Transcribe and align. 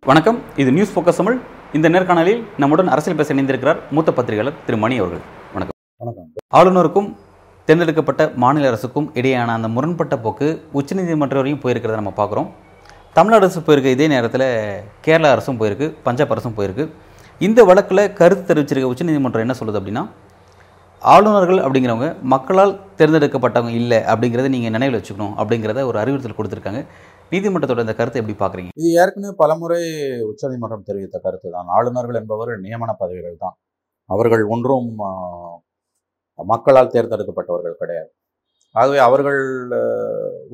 வணக்கம். 0.00 0.42
இது 0.56 0.72
news 0.72 0.98
focus 0.98 1.16
Tamil. 1.16 1.40
இந்த 1.72 1.88
நேர்காணலில் 1.88 2.44
நம்முடன் 2.58 2.88
அரசியல் 2.88 3.18
பேச 3.18 3.34
இணைந்திருக்கிறார் 3.34 3.90
மூத்த 3.90 4.12
பத்திரிகையாளர் 4.12 4.64
திரு 4.64 4.78
மணி 4.78 4.98
அவர்கள். 4.98 5.20
வணக்கம். 5.52 5.76
வணக்கம். 5.96 6.32
ஆளுநருக்கும் 6.54 7.16
தேர்ந்தெடுக்கப்பட்ட 7.64 8.32
மாநில 8.36 8.66
அரசுக்கும் 8.66 9.10
இடையேயான 9.14 9.46
அந்த 9.46 9.68
முரண்பட்ட 9.68 10.18
போக்கு 10.18 10.68
உச்சநீதிமன்றம் 10.72 11.42
வரையும் 11.42 11.60
போயிருக்கிறத 11.60 11.92
நம்ம 11.92 12.12
பார்க்குறோம். 12.16 12.50
தமிழ்நாடு 13.12 13.44
அரசு 13.44 13.60
போயிருக்கு. 13.60 13.90
இதே 13.90 14.06
நேரத்தில் 14.06 14.80
கேரளா 15.04 15.30
அரசும் 15.30 15.60
போயிருக்கு. 15.60 15.96
பஞ்சாப் 16.02 16.30
அரசும் 16.30 16.54
போயிருக்கு. 16.56 16.90
இந்த 17.46 17.60
வழக்கில் 17.68 18.02
கருத்து 18.18 18.44
தெரிவிச்சிருக்க 18.48 18.90
உச்சநீதிமன்றம் 18.92 19.44
என்ன 19.44 19.54
சொல்லுது 19.58 19.78
அப்படின்னா 19.80 20.02
ஆளுநர்கள் 21.02 21.60
அப்படிங்கிறவங்க 21.64 22.08
மக்களால் 22.32 22.74
தேர்ந்தெடுக்கப்பட்டவங்க 22.98 23.72
இல்லை 23.80 23.98
அப்படிங்கிறத 24.12 24.50
நீங்கள் 24.54 24.74
நினைவில் 24.76 24.96
வச்சுக்கணும் 24.98 25.34
அப்படிங்கிறத 25.40 25.80
ஒரு 25.90 25.98
அறிவுறுத்தல் 26.02 26.36
கொடுத்துருக்காங்க. 26.38 26.82
நீதிமன்றத்தோட 27.32 27.82
இந்த 27.86 27.94
கருத்தை 28.00 28.18
எப்படி 28.22 28.36
பார்க்குறீங்க 28.42 28.70
இது 28.80 28.88
ஏற்கனவே 29.02 29.32
பலமுறை 29.42 29.80
உச்சநீதிமன்றம் 30.30 30.86
தெரிவித்த 30.90 31.18
கருத்து 31.26 31.48
தான். 31.56 31.68
ஆளுநர்கள் 31.76 32.20
என்பவர் 32.20 32.52
நியமன 32.66 32.90
பதவிகள் 33.02 33.42
தான். 33.44 33.56
அவர்கள் 34.10 34.44
ஒன்றும் 34.54 34.88
மக்களால் 36.52 36.94
தேர்ந்தெடுக்கப்பட்டவர்கள் 36.94 37.80
கிடையாது. 37.82 38.10
ஆகவே 38.74 38.98
அவர்கள் 39.08 39.40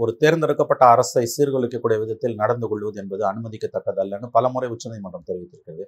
ஒரு 0.03 0.13
தேர்ந்தெடுக்கப்பட்ட 0.23 0.85
அரசை 0.95 1.25
சீர்குலைக்கக்கூடிய 1.35 1.99
விதத்தில் 2.05 2.41
நடந்து 2.43 2.67
கொள்வது 2.71 2.99
என்பது 3.03 3.23
அனுமதிக்கத்தக்கதல்லன்னு 3.33 4.29
பலமுறை 4.37 4.69
உச்சநீதிமன்றம் 4.75 5.29
தெரிவித்திருக்கிறது. 5.29 5.85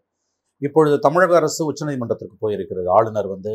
இப்பொழுது 0.62 0.96
தமிழக 1.06 1.34
அரசு 1.40 1.60
உச்சநீதிமன்றத்திற்கு 1.70 2.36
போயிருக்கிறது. 2.44 2.88
ஆளுநர் 2.96 3.28
வந்து 3.34 3.52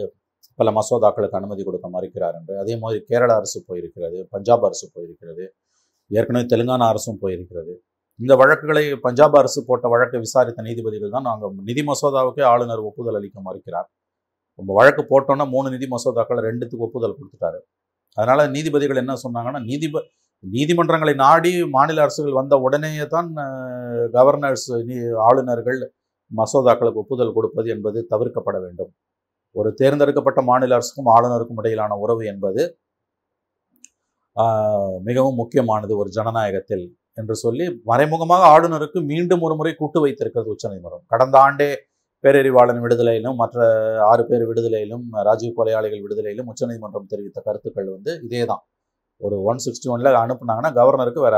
பல 0.59 0.71
மசோதாக்களுக்கு 0.77 1.37
அனுமதி 1.39 1.63
கொடுக்க 1.67 1.87
மறுக்கிறார் 1.95 2.35
என்று. 2.39 2.53
அதே 2.63 2.75
மாதிரி 2.83 2.99
கேரள 3.09 3.31
அரசு 3.41 3.59
போயிருக்கிறது 3.69 4.19
பஞ்சாப் 4.33 4.65
அரசு 4.69 4.85
போயிருக்கிறது 4.95 5.45
ஏற்கனவே 6.11 6.45
தெலுங்கானா 6.53 6.87
அரசும் 6.93 7.19
போயிருக்கிறது. 7.23 7.73
இந்த 8.19 8.33
வழக்குகளை 8.41 8.83
பஞ்சாப் 9.05 9.37
அரசு 9.39 9.59
போட்ட 9.69 9.85
வழக்கை 9.93 10.19
விசாரித்த 10.25 10.63
நீதிபதிகள் 10.67 11.13
தான் 11.15 11.27
நாங்கள் 11.29 11.53
நிதி 11.69 11.83
மசோதாவுக்கே 11.89 12.43
ஆளுநர் 12.51 12.83
ஒப்புதல் 12.89 13.17
அளிக்க 13.19 13.39
மறுக்கிறார். 13.47 13.87
நம்ம 14.59 14.73
வழக்கு 14.79 15.03
போட்டோன்னா 15.11 15.45
மூணு 15.55 15.67
நிதி 15.73 15.87
மசோதாக்கள் 15.93 16.45
ரெண்டுத்துக்கு 16.49 16.85
ஒப்புதல் 16.87 17.17
கொடுத்துட்டாரு. 17.17 17.59
அதனால் 18.17 18.51
நீதிபதிகள் 18.55 19.01
என்ன 19.03 19.13
சொன்னாங்கன்னா 19.25 19.61
நீதிப 19.69 20.03
நீதிமன்றங்களை 20.43 21.13
நாடி 21.23 21.51
மாநில 21.75 22.01
அரசுகள் 22.05 22.39
வந்த 22.39 22.55
உடனேயே 22.65 23.05
தான் 23.15 23.29
கவர்னர்ஸ் 24.15 24.69
நீ 24.89 24.97
ஆளுநர்கள் 25.27 25.79
மசோதாக்களுக்கு 26.39 27.01
ஒப்புதல் 27.03 27.35
கொடுப்பது 27.37 27.67
என்பது 27.75 27.99
தவிர்க்கப்பட 28.13 28.57
வேண்டும். 28.65 28.91
ஒரு 29.55 29.69
தேர்ந்தெடுக்கப்பட்ட 29.79 30.39
மாநில 30.49 30.75
அரசுக்கும் 30.77 31.11
ஆளுநருக்கும் 31.15 31.59
இடையிலான 31.61 31.97
உறவு 32.05 32.23
என்பது 32.33 32.63
மிகவும் 35.07 35.37
முக்கியமானது 35.41 35.93
ஒரு 36.01 36.09
ஜனநாயகத்தில் 36.17 36.85
என்று 37.19 37.35
சொல்லி 37.43 37.65
மறைமுகமாக 37.89 38.43
ஆளுநருக்கு 38.55 38.99
மீண்டும் 39.11 39.43
ஒரு 39.47 39.55
முறை 39.59 39.71
கூட்டு 39.81 39.99
வைத்திருக்கிறது 40.03 40.49
உச்சநீதிமன்றம் 40.55 41.05
கடந்த 41.13 41.35
ஆண்டே 41.45 41.69
பேரறிவாளன் 42.23 42.81
விடுதலையிலும் 42.83 43.37
மற்ற 43.41 43.59
ஆறு 44.11 44.23
பேர் 44.29 44.45
விடுதலையிலும் 44.49 45.05
ராஜீவ் 45.27 45.57
கொலையாளிகள் 45.59 46.03
விடுதலையிலும் 46.05 46.49
உச்சநீதிமன்றம் 46.51 47.09
தெரிவித்த 47.13 47.39
கருத்துக்கள் 47.47 47.89
வந்து 47.95 48.11
இதே 48.27 48.43
தான் 48.51 48.63
ஒரு 49.21 49.35
ஒன் 49.49 49.61
சிக்ஸ்டி 49.65 49.89
ஒன்ல 49.95 50.13
அனுப்புனாங்கன்னா 50.23 50.71
கவர்னருக்கு 50.79 51.25
வேற 51.27 51.37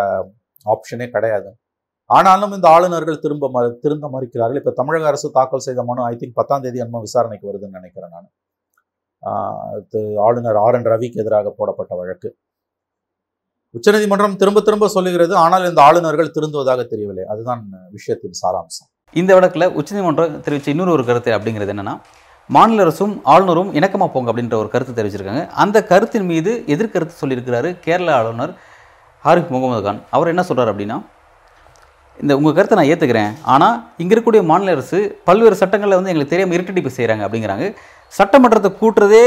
ஆப்ஷனே 0.65 1.07
கிடையாது. 1.15 1.49
ஆனாலும் 2.15 2.53
இந்த 2.57 2.67
ஆளுநர்கள் 2.75 3.21
திரும்ப 3.23 3.49
மறு 3.55 3.69
திருந்த 3.83 4.05
மறுக்கிறார்கள். 4.13 4.59
இப்போ 4.61 4.71
தமிழக 4.79 5.07
அரசு 5.11 5.27
தாக்கல் 5.37 5.65
செய்த 5.67 5.83
மனு 5.89 6.01
ஐ 6.11 6.13
திங்க் 6.19 6.37
பத்தாம் 6.39 6.63
தேதி 6.65 6.79
அன்மா 6.83 6.99
விசாரணைக்கு 7.05 7.47
வருதுன்னு 7.49 7.77
நினைக்கிறேன் 7.79 8.13
நான். 8.15 8.27
ஆளுநர் 10.25 10.59
ஆர். 10.65 10.77
என். 10.77 10.87
ரவிக்கு 10.93 11.21
எதிராக 11.23 11.53
போடப்பட்ட 11.57 11.95
வழக்கு. 12.01 12.29
உச்சநீதிமன்றம் 13.75 14.37
திரும்ப 14.41 14.59
திரும்ப 14.67 14.87
சொல்லுகிறது 14.95 15.33
ஆனால் 15.45 15.65
இந்த 15.69 15.81
ஆளுநர்கள் 15.87 16.31
திருந்துவதாக 16.37 16.81
தெரியவில்லை. 16.93 17.25
அதுதான் 17.33 17.61
விஷயத்தின் 17.97 18.37
சாராம்சம். 18.43 18.87
இந்த 19.19 19.31
வழக்கில் 19.37 19.73
உச்சநீதிமன்றம் 19.79 20.39
தெரிவித்த 20.45 20.71
இன்னொரு 20.75 20.93
ஒரு 20.97 21.05
கருத்து 21.09 21.31
அப்படிங்கிறது 21.37 21.73
என்னென்னா 21.75 21.95
மாநில 22.49 22.81
அரசும் 22.85 23.13
ஆளுநரும் 23.33 23.71
இணக்கமாக 23.79 24.09
போங்க 24.13 24.29
அப்படின்ற 24.33 24.55
ஒரு 24.61 24.69
கருத்து 24.73 24.93
தெரிவிச்சிருக்காங்க. 24.99 25.43
அந்த 25.63 25.77
கருத்தின் 25.91 26.27
மீது 26.31 26.51
எதிர்கருத்து 26.75 27.21
சொல்லியிருக்கிறாரு 27.21 27.69
கேரள 27.85 28.09
ஆளுநர் 28.19 28.53
ஹாரிஃப் 29.25 29.53
முகமது 29.55 29.83
கான். 29.87 30.01
அவர் 30.15 30.31
என்ன 30.33 30.43
சொல்கிறார் 30.49 30.71
அப்படின்னா 30.73 30.97
இந்த 32.21 32.31
உங்கள் 32.37 32.55
கருத்தை 32.57 32.75
நான் 32.77 32.89
ஏற்றுக்கிறேன் 32.93 33.33
ஆனால் 33.53 33.75
இங்கே 34.01 34.13
இருக்கக்கூடிய 34.13 34.41
மாநில 34.51 34.73
அரசு 34.75 34.99
பல்வேறு 35.27 35.55
சட்டங்களில் 35.61 35.97
வந்து 35.97 36.11
எங்களுக்கு 36.11 36.33
தெரியாமல் 36.33 36.57
இருட்டடிப்பு 36.57 36.91
செய்கிறாங்க 36.97 37.23
அப்படிங்கிறாங்க. 37.27 37.65
சட்டமன்றத்தை 38.13 38.71
கூட்டுறதே 38.81 39.23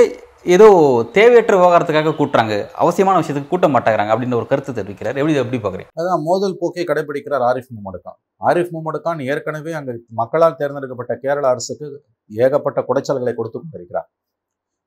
ஏதோ 0.54 0.68
தேவையற்ற 1.16 1.54
விவகாரத்துக்காக 1.60 2.12
கூட்டுறாங்க. 2.18 2.54
அவசியமான 2.82 3.18
விஷயத்துக்கு 3.20 3.52
கூட்ட 3.52 3.66
மாட்டேங்கிறாங்க 3.72 4.12
அப்படின்னு 4.14 4.38
ஒரு 4.40 4.46
கருத்து 4.52 4.72
தெரிவிக்கிறார். 4.78 5.18
எப்படி 5.20 5.34
எப்படி 5.42 5.58
பார்க்குறேன் 5.64 5.88
அதான் 6.00 6.22
மோதல் 6.28 6.56
போக்கை 6.60 6.84
கடைபிடிக்கிறார் 6.90 7.44
ஆரிஃப் 7.50 7.70
முகமது 7.74 7.98
கான் 8.04 8.18
ஆரிஃப் 8.50 8.72
முகமது 8.74 9.00
கான் 9.06 9.20
ஏற்கனவே 9.32 9.74
அங்கே 9.80 9.94
மக்களால் 10.20 10.58
தேர்ந்தெடுக்கப்பட்ட 10.60 11.14
கேரள 11.24 11.44
அரசுக்கு 11.54 11.88
ஏகப்பட்ட 12.30 12.80
குடைச்சல்களை 12.88 13.34
கொடுத்து 13.34 13.58
கொண்டிருக்கிறார். 13.58 14.08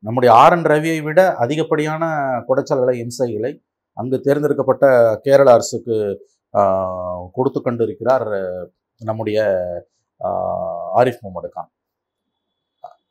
நம்முடைய 0.03 0.31
ஆர் 0.41 0.55
என் 0.55 0.67
ரவியை 0.73 0.99
விட 1.07 1.21
அதிகப்படியான 1.43 2.03
குடைச்சல்களை 2.47 2.95
இம்சைகளை 3.03 3.51
அங்கு 3.97 4.17
தேர்ந்தெடுக்கப்பட்ட 4.25 4.85
கேரள 5.25 5.47
அரசுக்கு 5.57 5.95
கொடுத்து 7.37 7.59
கொண்டிருக்கிறார் 7.61 8.27
நம்முடைய 9.01 9.39
ஆஹ், 10.21 10.69
ஆரிஃப் 10.99 11.21
முகமது 11.23 11.49
கான். 11.55 11.69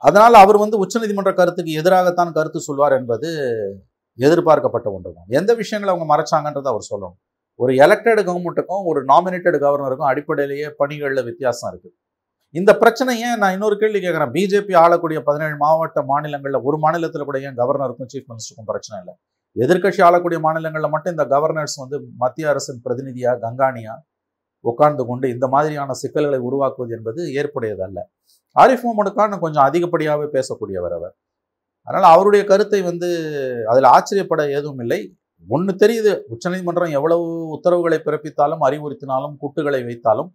அதனால் 0.03 0.37
அவர் 0.43 0.59
வந்து 0.63 0.77
உச்சநீதிமன்ற 0.85 1.33
கருத்துக்கு 1.41 1.73
எதிராகத்தான் 1.81 2.33
கருத்து 2.39 2.61
சொல்வார் 2.69 2.95
என்பது 3.01 3.29
எதிர்பார்க்கப்பட்ட 4.19 4.89
ஒன்று 4.97 5.11
தான் 5.17 5.29
எந்த 5.39 5.53
விஷயங்களை 5.61 5.91
அவங்க 5.93 6.07
மறைச்சாங்கன்றதை 6.13 6.71
அவர் 6.73 6.89
சொல்லணும். 6.91 7.17
ஒரு 7.61 7.73
எலெக்டட் 7.85 8.21
கவர்மெண்ட்டுக்கும் 8.29 8.85
ஒரு 8.91 9.01
நாமினேட்டட் 9.11 9.59
கவர்னருக்கும் 9.65 10.11
அடிப்படையிலேயே 10.13 10.69
பணிகளில் 10.81 11.27
வித்தியாசம் 11.31 11.71
இருக்குது 11.73 11.95
இந்த 12.55 12.73
பிரச்சனை 12.83 13.13
ஏன் 13.27 13.41
நான் 13.43 13.55
இன்னொரு 13.57 13.77
கேள்வி 13.83 14.01
கேட்குறேன். 14.01 14.33
பிஜேபி 14.37 14.75
ஆளக்கூடிய 14.83 15.19
பதினேழு 15.29 15.57
மாவட்ட 15.65 16.01
மாநிலங்களில் 16.11 16.67
ஒரு 16.69 16.79
மாநிலத்தில் 16.85 17.29
கூட 17.31 17.39
ஏன் 17.49 17.59
கவர்னருக்கும் 17.63 18.11
சீஃப் 18.13 18.29
மினிஸ்டருக்கும் 18.31 18.71
பிரச்சனை 18.73 18.99
இல்லை? 19.03 19.15
எதிர்க்கட்சி 19.57 20.01
ஆளக்கூடிய 20.07 20.41
மாநிலங்களில் 20.41 20.93
மட்டும் 20.95 21.15
இந்த 21.17 21.25
கவர்னர்ஸ் 21.35 21.77
வந்து 21.83 21.97
மத்திய 22.17 22.49
அரசின் 22.49 22.83
பிரதிநிதியாக 22.85 23.41
கங்காணியாக 23.45 24.01
உட்கார்ந்து 24.65 25.07
கொண்டு 25.07 25.27
இந்த 25.29 25.47
மாதிரியான 25.49 25.93
சிக்கல்களை 25.93 26.39
உருவாக்குவது 26.39 26.93
என்பது 26.97 27.21
ஏற்புடையதல்ல. 27.41 27.99
ஆரிஃப் 28.57 28.85
முகமது 28.87 29.13
கான் 29.15 29.43
கொஞ்சம் 29.45 29.67
அதிகப்படியாகவே 29.69 30.27
பேசக்கூடியவர் 30.37 30.95
அவர். 30.99 31.15
அதனால் 31.89 32.13
அவருடைய 32.15 32.43
கருத்தை 32.45 32.81
வந்து 32.83 33.09
அதில் 33.71 33.89
ஆச்சரியப்பட 33.95 34.43
எதுவும் 34.59 34.79
இல்லை. 34.79 35.01
ஒன்று 35.49 35.73
தெரியுது 35.83 36.13
உச்சநீதிமன்றம் 36.35 36.97
எவ்வளவு 36.99 37.25
உத்தரவுகளை 37.57 37.99
பிறப்பித்தாலும் 37.99 38.63
அறிவுறுத்தினாலும் 38.69 39.35
கூட்டுகளை 39.41 39.81
வைத்தாலும் 39.89 40.31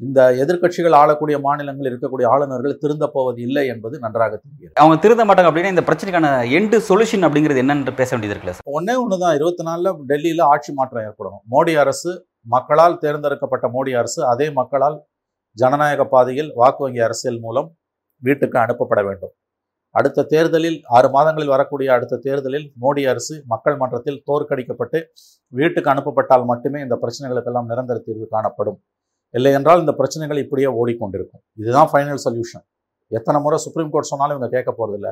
இந்த 0.00 0.20
எதிர்க்கட்சிகள் 0.42 0.96
ஆளக்கூடிய 0.98 1.36
மாநிலங்களில் 1.46 1.90
இருக்கக்கூடிய 1.90 2.26
ஆளுநர்கள் 2.34 2.78
திருந்தப் 2.82 3.14
போவது 3.14 3.38
இல்லை 3.46 3.64
என்பது 3.72 3.94
நன்றாக 4.04 4.32
தெரிகிறது. 4.36 4.74
அவங்க 4.82 4.96
திருந்த 5.04 5.24
மாட்டாங்க 5.28 5.50
அப்படின்னா 5.50 5.72
இந்த 5.74 5.84
பிரச்சனைக்கான 5.88 6.28
எண்டு 6.58 6.76
சொல்யூஷன் 6.88 7.26
அப்படிங்கிறது 7.26 7.62
என்னன்னு 7.64 7.94
பேச 8.00 8.10
வேண்டியது 8.12 8.34
இருக்குல்ல 8.34 8.76
ஒன்னே 8.78 8.94
ஒன்று 9.02 9.18
தான் 9.24 9.36
இருபத்தி 9.38 9.64
நாலில் 9.68 9.90
டெல்லியில் 10.10 10.44
ஆட்சி 10.52 10.72
மாற்றம் 10.78 11.06
ஏற்படும். 11.08 11.38
மோடி 11.54 11.74
அரசு 11.84 12.12
மக்களால் 12.54 13.00
தேர்ந்தெடுக்கப்பட்ட 13.04 13.66
மோடி 13.76 13.92
அரசு 14.02 14.20
அதே 14.32 14.46
மக்களால் 14.60 14.96
ஜனநாயக 15.56 16.02
பாதையில் 16.14 16.50
வாக்கு 16.60 16.82
வங்கி 16.84 17.02
அரசியல் 17.08 17.40
மூலம் 17.46 17.68
வீட்டுக்கு 18.22 18.56
அனுப்பப்பட 18.64 19.00
வேண்டும். 19.08 19.32
அடுத்த 19.94 20.24
தேர்தலில் 20.32 20.78
ஆறு 20.96 21.08
மாதங்களில் 21.14 21.52
வரக்கூடிய 21.54 21.88
அடுத்த 21.94 22.18
தேர்தலில் 22.26 22.66
மோடி 22.82 23.02
அரசு 23.12 23.34
மக்கள் 23.52 23.78
மன்றத்தில் 23.82 24.20
தோற்கடிக்கப்பட்டு 24.28 24.98
வீட்டுக்கு 25.52 25.90
அனுப்பப்பட்டால் 25.94 26.46
மட்டுமே 26.50 26.80
இந்த 26.86 26.96
பிரச்சனைகளுக்கெல்லாம் 27.02 27.68
நிரந்தர 27.70 27.98
தீர்வு 28.06 28.26
காணப்படும். 28.34 28.78
இல்லை 29.34 29.50
என்றால் 29.58 29.80
இந்த 29.84 29.92
பிரச்சனைகள் 30.00 30.42
இப்படியே 30.44 30.68
ஓடிக்கொண்டிருக்கும். 30.80 31.42
இதுதான் 31.62 31.88
ஃபைனல் 31.92 32.20
சொல்யூஷன் 32.26 32.64
எத்தனை 33.18 33.38
முறை 33.44 33.58
சுப்ரீம் 33.64 33.90
கோர்ட் 33.92 34.10
சொன்னாலும் 34.12 34.34
இவங்க 34.36 34.50
கேட்க 34.56 34.70
போகிறதில்ல 34.78 35.10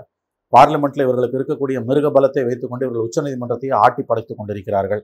பார்லிமெண்ட்ல 0.53 1.05
இவர்களுக்கு 1.07 1.39
இருக்கக்கூடிய 1.39 1.79
மிருக 1.89 2.07
பலத்தை 2.17 2.43
வைத்துக்கொண்டு 2.49 2.85
இவர்கள் 2.87 3.07
உச்சநீதிமன்றத்தையே 3.09 3.75
ஆட்டி 3.85 4.03
படைத்துக் 4.11 4.39
கொண்டிருக்கிறார்கள். 4.41 5.03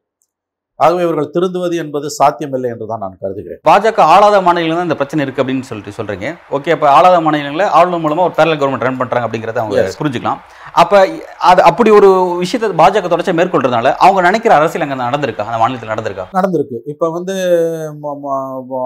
ஆகவே 0.85 1.03
இவர்கள் 1.07 1.31
திருந்துவது 1.35 1.77
என்பது 1.83 2.07
சாத்தியமில்லை 2.19 2.69
என்று 2.75 2.87
தான் 2.93 3.03
நான் 3.05 3.19
கருதுகிறேன். 3.25 3.61
பாஜக 3.71 4.03
ஆளாத 4.15 4.37
மாநிலங்கள் 4.47 4.79
தான் 4.81 4.89
இந்த 4.89 4.99
பிரச்சனை 5.01 5.25
இருக்கு 5.27 5.43
அப்படின்னு 5.45 5.69
சொல்லிட்டு 5.71 5.97
சொல்றீங்க. 5.99 6.29
ஓகே 6.59 6.75
அப்ப 6.77 6.87
ஆளாத 6.97 7.17
மாநிலங்களை 7.27 7.67
ஆளுநர் 7.79 8.05
மூலமா 8.05 8.27
ஒரு 8.29 8.37
பேரல் 8.39 8.59
கவர்மெண்ட் 8.63 8.87
ரன் 8.89 9.01
பண்றாங்க 9.03 9.29
அப்படிங்கறத 9.29 9.63
அவங்க. 9.65 9.85
புரிஞ்சுக்கலாம். 10.01 10.41
அப்ப 10.83 11.03
அது 11.51 11.61
அப்படி 11.71 11.91
ஒரு 11.99 12.11
விஷயத்தை 12.45 12.75
பாஜக 12.83 13.09
தொடர்ச்சி 13.15 13.39
மேற்கொள்றதுனால 13.41 13.95
அவங்க 14.07 14.21
நினைக்கிற 14.29 14.55
அரசியல் 14.61 14.87
அங்க 14.87 14.99
நடந்திருக்கா? 15.09 15.47
அந்த 15.51 15.61
மாநிலத்தில் 15.63 15.93
நடந்திருக்கா? 15.95 16.27
நடந்திருக்கு. 16.39 16.79
இப்போ 16.95 17.09
வந்து 17.19 17.35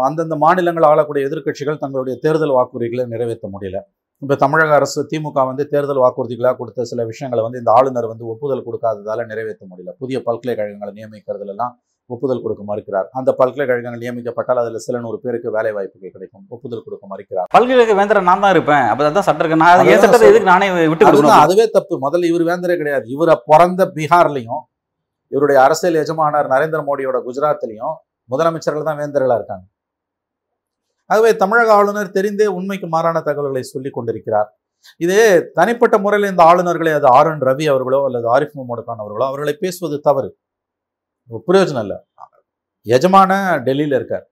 அந்தந்த 0.08 0.36
மாநிலங்கள் 0.46 0.88
ஆளக்கூடிய 0.90 1.28
எதிர்க்கட்சிகள் 1.28 1.82
தங்களுடைய 1.84 2.16
தேர்தல் 2.24 2.56
வாக்குறுதிகளை 2.58 3.06
நிறைவேற்ற 3.14 3.48
முடியல. 3.54 3.80
இப்போ 4.22 4.34
தமிழக 4.42 4.70
அரசு 4.80 5.00
திமுக 5.10 5.40
வந்து 5.48 5.64
தேர்தல் 5.72 6.00
வாக்குறுதிகளாக 6.02 6.56
கொடுத்த 6.60 6.84
சில 6.90 7.00
விஷயங்களை 7.08 7.42
வந்து 7.46 7.58
இந்த 7.62 7.70
ஆளுநர் 7.78 8.08
வந்து 8.12 8.24
ஒப்புதல் 8.32 8.62
கொடுக்காததால 8.68 9.26
நிறைவேற்ற 9.30 9.62
முடியல. 9.70 9.92
புதிய 10.02 10.18
பல்கலைக்கழகங்களை 10.28 10.92
நியமிக்கிறதுல 10.98 11.52
எல்லாம் 11.54 11.74
ஒப்புதல் 12.10 12.42
கொடுக்க 12.44 12.62
மறுக்கிறார். 12.70 13.06
அந்த 13.18 13.30
பல்கலைக்கழகங்கள் 13.40 14.02
நியமிக்கப்பட்டால் 14.04 14.60
அதில் 14.62 14.84
சில 14.86 14.96
நூறு 15.04 15.18
பேருக்கு 15.24 15.54
வேலை 15.56 15.72
வாய்ப்புகள் 15.76 16.14
கிடைக்கும். 16.16 16.44
ஒப்புதல் 16.54 16.84
கொடுக்க 16.86 17.04
மறுக்கிறார். 17.12 17.48
பல்கலைக்கழக 17.56 17.98
வேந்தர 18.00 18.22
நான் 18.30 18.44
தான் 18.46 18.54
இருப்பேன். 18.56 18.86
அப்ப 18.92 19.08
அதான் 19.10 19.28
சட்டம் 19.28 19.62
நான் 19.64 19.72
அதுதான் 19.74 20.02
சட்டத்தை. 20.06 20.30
எதுக்கு 20.32 20.50
நானே 20.52 20.70
விட்டு 20.92 21.04
கொடுக்கணும்? 21.04 21.36
அதுவே 21.44 21.66
தப்பு. 21.76 21.94
முதல்ல 22.06 22.30
இவர் 22.32 22.48
வேந்தரே 22.50 22.78
கிடையாது. 22.82 23.06
இவரை 23.16 23.36
பிறந்த 23.52 23.90
பீகார்லயும் 23.98 24.62
இவருடைய 25.32 25.60
அரசியல் 25.66 26.02
எஜமானர் 26.04 26.52
நரேந்திர 26.56 26.82
மோடியோட 26.90 27.20
குஜராத்லயும் 27.28 27.96
முதலமைச்சர்கள் 28.32 28.90
தான் 28.90 29.00
வேந்தர்களா 29.04 29.38
இருக்காங்க. 29.40 29.66
ஆகவே 31.06 31.36
தமிழக 31.36 31.72
ஆளுநர் 31.72 32.10
தெரிந்தே 32.10 32.46
உண்மைக்கு 32.46 32.86
மாறான 32.86 33.20
தகவல்களை 33.20 33.62
சொல்லி 33.62 33.90
கொண்டிருக்கிறார். 33.90 34.58
இது 34.96 35.50
தனிப்பட்ட 35.54 35.98
முறையில் 35.98 36.30
இந்த 36.30 36.44
ஆளுநர்களை 36.44 36.94
அது 36.94 37.06
ஆர் 37.06 37.26
என் 37.26 37.40
ரவி 37.40 37.68
அவர்களோ 37.68 38.04
அல்லது 38.04 38.36
ஆரிஃப் 38.36 38.52
முகமது 38.52 38.84
கான் 38.84 38.98
அவர்களோ 38.98 39.24
அவர்களை 39.24 39.56
பேசுவது 39.60 40.00
தவறு. 40.00 40.38
பிரயோஜனம் 41.46 41.80
இல்லை. 41.80 41.96
எஜமான 42.84 43.32
டெல்லியில 43.64 43.94
இருக்கார். 43.94 44.30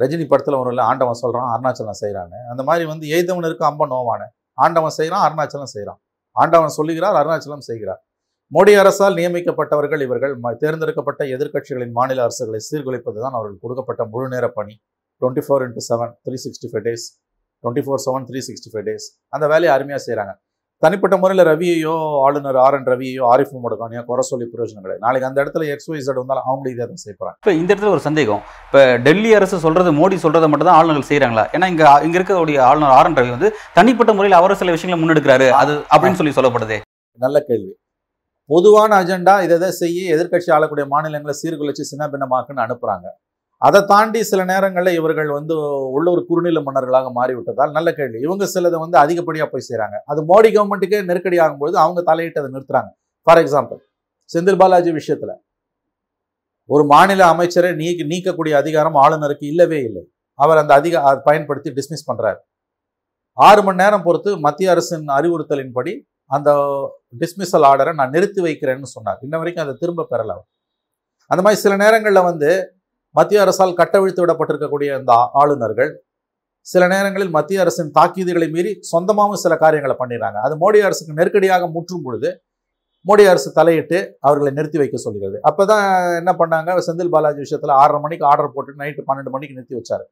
ரஜினி 0.00 0.26
படத்துல 0.26 0.58
ஒரு 0.58 0.80
ஆண்டவன் 0.80 1.18
சொல்றான் 1.22 1.58
அருணாச்சலம் 1.58 2.06
செய்கிறான்னு 2.06 2.50
அந்த 2.50 2.62
மாதிரி 2.62 2.84
வந்து 2.84 3.06
எய்தவனுக்கு 3.06 3.56
அம்ப 3.56 3.86
நோவான. 3.86 4.22
ஆண்டவன் 4.52 4.90
செய்கிறான் 4.90 5.32
அருணாச்சலம் 5.32 5.62
செய்கிறான் 5.62 6.00
ஆண்டவன் 6.32 6.68
சொல்லுகிறார் 6.68 7.26
அருணாச்சலம் 7.26 7.58
செய்கிறார். 7.58 8.06
மோடி 8.54 8.78
அரசால் 8.78 9.14
நியமிக்கப்பட்டவர்கள் 9.14 10.02
இவர்கள் 10.02 10.40
ம- 10.40 10.56
தேர்ந்தெடுக்கப்பட்ட 10.56 11.24
எதிர்க்கட்சிகளின் 11.24 11.90
மாநில 11.90 12.26
அரசுகளை 12.26 12.58
சீர்குலைப்பது 12.70 13.20
தான் 13.20 13.32
அவர்கள் 13.32 13.58
கொடுக்கப்பட்ட 13.60 14.04
முழு 14.04 14.28
நேர 14.28 14.48
பணி. 14.48 14.80
Twenty 15.22 15.44
four 15.46 15.64
into 15.66 15.86
seven 15.90 16.12
three 16.26 16.38
sixty 16.46 16.70
five 16.72 16.84
days 16.88 17.06
twenty 17.64 17.84
four 17.86 18.02
seven 18.06 18.26
three 18.30 18.40
sixty 18.48 18.72
five 18.74 18.88
days 18.90 19.06
அந்த 19.36 19.46
வேலையை 19.54 19.70
அருமையாக 19.76 20.02
செய்கிறாங்க 20.08 20.34
தனிப்பட்ட 20.82 21.14
முறையில் 21.20 21.42
ரவியையோ 21.48 21.92
ஆளுநர் 22.24 22.58
ஆர் 22.62 22.74
என் 22.78 22.88
ரவியையோ 22.92 23.22
ஆரிஃப் 23.32 23.52
முகமது 23.52 23.76
கானியோ 23.82 24.00
குறை 24.08 24.22
சொல்லி 24.30 24.46
பிரயோஜனம் 24.50 24.82
கிடையாது. 24.84 25.02
நாளைக்கு 25.04 25.28
அந்த 25.28 25.38
இடத்துல 25.42 25.68
எக்ஸ் 25.74 25.88
ஒய் 25.90 26.02
Z 26.06 26.16
வந்தாலும் 26.18 26.46
அவங்களும் 26.48 26.72
இதே 26.74 26.84
தான் 26.90 27.00
செய்யப்படுறாங்க 27.04 27.38
இப்ப 27.42 27.52
இந்த 27.60 27.68
இடத்துல 27.72 27.92
ஒரு 27.94 28.02
சந்தேகம். 28.06 28.42
இப்ப 28.66 28.82
டெல்லி 29.06 29.30
அரசு 29.38 29.62
சொல்றது 29.64 29.92
மோடி 30.00 30.16
சொல்றதை 30.24 30.48
மட்டும் 30.52 30.68
தான் 30.70 30.78
ஆளுநர்கள் 30.80 31.08
செய்யறாங்களா 31.10 31.44
ஏன்னா 31.54 31.68
இங்க 31.72 31.84
இங்க 32.06 32.16
இருக்கக்கூடிய 32.18 32.60
ஆளுநர் 32.68 32.94
ஆர் 32.98 33.08
என் 33.10 33.18
ரவி 33.20 33.32
வந்து 33.36 33.50
தனிப்பட்ட 33.78 34.14
முறையில் 34.18 34.38
அவர் 34.40 34.60
சில 34.62 34.74
விஷயங்களை 34.76 35.00
முன்னெடுக்கிறாரு. 35.02 35.48
அது 35.60 35.74
அப்படின்னு 35.94 36.20
சொல்லி 36.20 36.34
சொல்லப்படுது. 36.38 36.78
நல்ல 37.18 37.40
கேள்வி. 37.50 37.72
பொதுவான 38.50 38.98
அஜெண்டா 39.02 39.36
இதை 39.46 39.70
செய்ய 39.82 40.16
எதிர்க்கட்சி 40.16 40.52
ஆளக்கூடிய 40.58 40.86
மாநிலங்களை 40.94 41.36
சீர்குலைச்சு 41.42 41.86
சின்ன 41.92 42.04
பின்னமாக்குன்னு 42.14 42.64
அனுப்புறாங்க. 42.66 43.06
அதை 43.62 43.80
தாண்டி 43.90 44.20
சில 44.30 44.40
நேரங்களில் 44.50 44.96
இவர்கள் 44.98 45.30
வந்து 45.36 45.54
உள்ள 45.96 46.06
ஒரு 46.14 46.22
குறுநில 46.28 46.60
மன்னர்களாக 46.66 47.10
மாறிவிட்டதால் 47.18 47.72
நல்ல 47.76 47.88
கேள்வி. 47.98 48.18
இவங்க 48.26 48.44
சிலதை 48.54 48.78
வந்து 48.84 48.98
அதிகப்படியாக 49.02 49.48
போய் 49.52 49.66
செய்கிறாங்க 49.68 49.96
அது 50.12 50.20
மோடி 50.30 50.48
கவர்மெண்ட்டுக்கே 50.56 51.00
நெருக்கடி 51.10 51.38
ஆகும்போது 51.44 51.76
அவங்க 51.84 52.00
தலையிட்டு 52.10 52.40
அதை 52.42 52.50
நிறுத்துறாங்க. 52.56 52.90
ஃபார் 53.26 53.40
எக்ஸாம்பிள் 53.44 53.80
செந்தில் 54.30 54.60
பாலாஜி 54.62 54.92
விஷயத்தில் 54.98 55.34
ஒரு 56.70 56.84
மாநில 56.92 57.22
அமைச்சரை 57.32 57.70
நீக்கி 57.80 58.04
நீக்கக்கூடிய 58.12 58.54
அதிகாரம் 58.62 58.96
ஆளுநருக்கு 59.04 59.46
இல்லவே 59.52 59.78
இல்லை. 59.88 60.04
அவர் 60.38 60.60
அந்த 60.62 60.72
அதிக 60.80 60.94
அதை 61.08 61.18
பயன்படுத்தி 61.28 61.70
டிஸ்மிஸ் 61.78 62.08
பண்ணுறாரு 62.10 62.40
ஆறு 63.38 63.60
மணி 63.66 63.80
நேரம் 63.82 64.04
பொறுத்து 64.06 64.30
மத்திய 64.46 64.70
அரசின் 64.74 65.08
அறிவுறுத்தலின்படி 65.16 65.92
அந்த 66.36 66.50
டிஸ்மிஸல் 67.22 67.66
ஆர்டரை 67.70 67.92
நான் 68.00 68.14
நிறுத்தி 68.16 68.40
வைக்கிறேன்னு 68.46 68.88
சொன்னார். 68.94 69.18
இன்ன 69.24 69.34
வரைக்கும் 69.40 69.64
அதை 69.64 69.74
திரும்ப 69.82 70.06
பெறலாம் 70.12 70.44
அந்த 71.30 71.40
மாதிரி 71.44 71.60
சில 71.64 71.76
நேரங்களில் 71.82 72.26
வந்து 72.30 72.50
மத்திய 73.16 73.40
அரசால் 73.44 73.78
கட்டவிழ்த்து 73.80 74.22
விடப்பட்டிருக்கக்கூடிய 74.24 74.90
அந்த 74.98 75.12
ஆளுநர்கள் 75.42 75.90
சில 76.66 76.84
நேரங்களில் 76.92 77.32
மத்திய 77.36 77.60
அரசின் 77.64 77.92
தாக்கீதுகளை 77.98 78.46
மீறி 78.54 78.70
சொந்தமாகவும் 78.92 79.42
சில 79.44 79.54
காரியங்களை 79.62 79.94
பண்ணிடுறாங்க. 80.00 80.38
அது 80.46 80.54
மோடி 80.62 80.78
அரசுக்கு 80.86 81.16
நெருக்கடியாக 81.18 81.66
முற்றும் 81.76 82.04
பொழுது 82.06 82.30
மோடி 83.08 83.24
அரசு 83.32 83.48
தலையிட்டு 83.58 83.98
அவர்களை 84.26 84.50
நிறுத்தி 84.56 84.78
வைக்க 84.82 84.96
சொல்கிறது. 85.06 85.36
அப்பதான் 85.48 85.84
என்ன 86.20 86.32
பண்ணாங்க? 86.40 86.70
செந்தில் 86.86 87.12
பாலாஜி 87.14 87.40
விஷயத்தில் 87.44 87.72
ஆறரை 87.82 87.98
மணிக்கு 88.04 88.24
ஆர்டர் 88.30 88.54
போட்டு 88.54 88.80
நைட்டு 88.80 89.02
பன்னெண்டு 89.08 89.32
மணிக்கு 89.34 89.56
நிறுத்தி 89.58 89.76
வச்சார். 89.78 90.04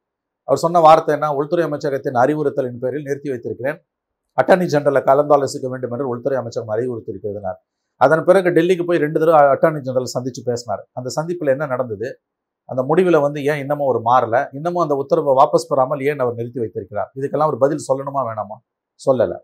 அவர் 0.48 0.62
சொன்ன 0.64 0.80
வார்த்தை 0.86 1.12
என்ன? 1.16 1.28
உள்துறை 1.38 1.62
அமைச்சகத்தின் 1.68 2.18
அறிவுறுத்தலின் 2.22 2.80
பேரில் 2.84 3.06
நிறுத்தி 3.08 3.28
வைத்திருக்கிறேன். 3.32 3.78
அட்டர்னி 4.38 4.66
ஜெனரலை 4.74 5.02
கலந்தாலோசிக்க 5.10 5.66
வேண்டும் 5.72 5.92
என்று 5.96 6.06
உள்துறை 6.12 6.36
அமைச்சகம் 6.42 6.72
அறிவுறுத்தியிருக்கிறதுனார் 6.76 7.58
அதன் 8.04 8.24
பிறகு 8.28 8.48
டெல்லிக்கு 8.56 8.84
போய் 8.88 9.02
ரெண்டு 9.04 9.18
தடவை 9.22 9.40
அட்டார்னி 9.54 9.80
ஜெனரல் 9.88 10.14
சந்தித்து 10.14 10.40
பேசினார். 10.50 10.82
அந்த 10.98 11.08
சந்திப்பில் 11.16 11.52
என்ன 11.54 11.64
நடந்தது? 11.72 12.08
அந்த 12.64 12.82
முடிவில் 12.82 13.18
வந்து 13.18 13.44
ஏன் 13.44 13.58
இன்னமும் 13.58 13.86
ஒரு 13.86 14.00
மாறல? 14.04 14.36
இன்னமும் 14.52 14.82
அந்த 14.82 14.94
உத்தரவை 14.94 15.32
வாபஸ் 15.40 15.68
பெறாமல் 15.68 16.00
ஏன் 16.00 16.18
அவர் 16.18 16.34
நிறுத்தி 16.34 16.58
வைத்திருக்கிறார்? 16.58 17.10
இதுக்கெல்லாம் 17.18 17.46
ஒரு 17.46 17.58
பதில் 17.58 17.86
சொல்லணுமா 17.88 18.22
வேணாமா? 18.30 18.56
சொல்லலை. 19.00 19.38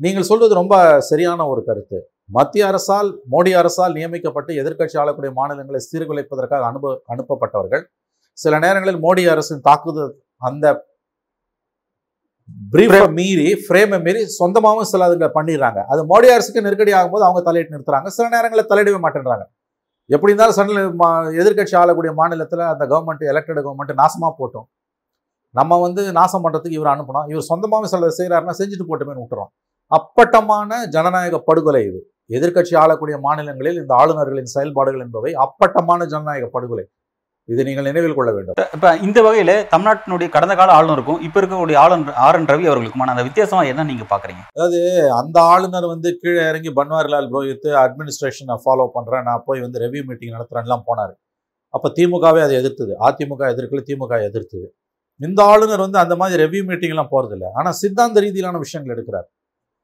நீங்கள் 0.00 0.22
சொல்வது 0.22 0.54
ரொம்ப 0.54 0.74
சரியான 1.00 1.46
ஒரு 1.46 1.64
கருத்து. 1.64 1.98
மத்திய 2.24 2.66
அரசால் 2.66 3.08
மோடி 3.32 3.50
அரசால் 3.60 3.92
நியமிக்கப்பட்டு 3.92 4.52
எதிர்க்கட்சி 4.62 4.96
ஆளக்கூடிய 4.98 5.32
மாநிலங்களை 5.32 5.80
சீர்குலைப்பதற்காக 5.88 6.66
அனுப 6.70 7.02
அனுப்பப்பட்டவர்கள் 7.14 7.84
சில 8.38 8.58
நேரங்களில் 8.58 9.00
மோடி 9.02 9.22
அரசின் 9.30 9.60
தாக்குதல் 9.60 10.12
அந்த 10.48 10.66
பிரீஃபை 12.72 13.00
மீறி 13.12 13.48
ஃப்ரேமை 13.62 13.98
மீறி 14.04 14.20
சொந்தமாகவும் 14.38 14.90
சில 14.90 15.06
அதுங்களை 15.08 15.30
பண்ணிடுறாங்க. 15.34 15.80
அது 15.92 16.00
மோடி 16.12 16.28
அரசுக்கு 16.34 16.64
நெருக்கடி 16.66 16.92
ஆகும்போது 16.92 17.24
அவங்க 17.28 17.40
தலையிட்டு 17.48 17.74
நிறுத்துறாங்க. 17.74 18.06
சில 18.06 18.26
நேரங்களில் 18.28 18.70
தலையிடவே 18.70 19.00
மாட்டேன்றாங்க. 19.06 19.44
எப்படி 20.12 20.30
இருந்தாலும் 20.32 20.56
சடல 20.58 20.82
எதிர்க்கட்சி 21.40 21.74
ஆளக்கூடிய 21.80 22.10
மாநிலத்தில் 22.20 22.62
அந்த 22.72 22.84
கவர்மெண்ட் 22.92 23.24
எலெக்டட் 23.32 23.60
கவர்மெண்ட் 23.66 23.94
நாசமாக 24.02 24.32
போட்டோம். 24.40 24.66
நம்ம 25.54 25.78
வந்து 25.84 26.02
நாசம் 26.18 26.44
பண்ணுறதுக்கு 26.44 26.78
இவர் 26.78 26.92
அனுப்பினோம் 26.94 27.26
இவர் 27.32 27.48
சொந்தமாக 27.50 27.88
சில 27.92 28.08
செய்கிறாருன்னா 28.18 28.54
செஞ்சுட்டு 28.60 28.86
போட்டோமேனு 28.90 29.22
விட்டுறோம். 29.24 29.50
அப்பட்டமான 29.92 30.70
ஜனநாயக 30.94 31.36
படுகொலை 31.48 31.82
இது. 31.90 32.00
எதிர்க்கட்சி 32.36 32.74
ஆளக்கூடிய 32.82 33.16
மாநிலங்களில் 33.26 33.78
இந்த 33.82 33.92
ஆளுநர்களின் 34.00 34.50
செயல்பாடுகள் 34.54 35.04
என்பவை 35.06 35.30
அப்பட்டமான 35.44 36.00
ஜனநாயக 36.12 36.48
படுகொலை. 36.56 36.84
இதை 37.52 37.62
நீங்கள் 37.66 37.86
நினைவில் 37.88 38.16
கொள்ள 38.16 38.30
வேண்டும். 38.36 38.56
இப்ப 38.76 38.88
இந்த 39.06 39.18
வகையில 39.26 39.52
தமிழ்நாட்டினுடைய 39.74 40.28
கடந்த 40.34 40.54
கால 40.60 40.70
ஆளுநருக்கும் 40.78 41.20
இப்ப 41.26 41.40
இருக்கக்கூடிய 41.40 41.76
ஆளுநர் 41.82 42.18
ஆர் 42.24 42.38
என் 42.38 42.48
ரவி 42.50 42.66
அவர்களுக்குமான 42.70 43.12
அந்த 43.14 43.24
வித்தியாசமா 43.28 43.62
என்ன 43.72 43.86
நீங்க 43.90 44.04
பாக்குறீங்க? 44.10 44.42
அந்த 45.20 45.38
ஆளுநர் 45.52 45.86
வந்து 45.92 46.10
கீழே 46.22 46.42
இறங்கி 46.48 46.72
பன்வாரிலால் 46.78 47.30
புரோஹித் 47.32 47.68
அட்மினிஸ்ட்ரேஷனை 47.84 48.56
ஃபாலோ 48.64 48.86
பண்றேன். 48.96 49.24
நான் 49.28 49.42
போய் 49.46 49.64
வந்து 49.64 49.80
ரெவ்யூ 49.84 50.02
மீட்டிங் 50.10 50.34
நடத்துறேன்லாம் 50.36 50.84
போனார். 50.90 51.14
அப்ப 51.74 51.92
திமுகவே 51.98 52.42
அதை 52.46 52.56
எதிர்த்தது. 52.60 52.92
அதிமுக 53.08 53.42
எதிர்க்கல 53.52 53.82
திமுக 53.90 54.20
எதிர்த்தது. 54.28 54.68
இந்த 55.20 55.40
ஆளுநர் 55.52 55.84
வந்து 55.86 55.98
அந்த 56.04 56.16
மாதிரி 56.16 56.42
ரெவ்யூ 56.44 56.62
மீட்டிங்லாம் 56.70 57.12
போறதில்ல. 57.14 57.46
ஆனா 57.54 57.70
சித்தாந்த 57.80 58.20
ரீதியிலான 58.26 58.58
விஷயங்கள் 58.66 58.94
எடுக்கிறார். 58.96 59.28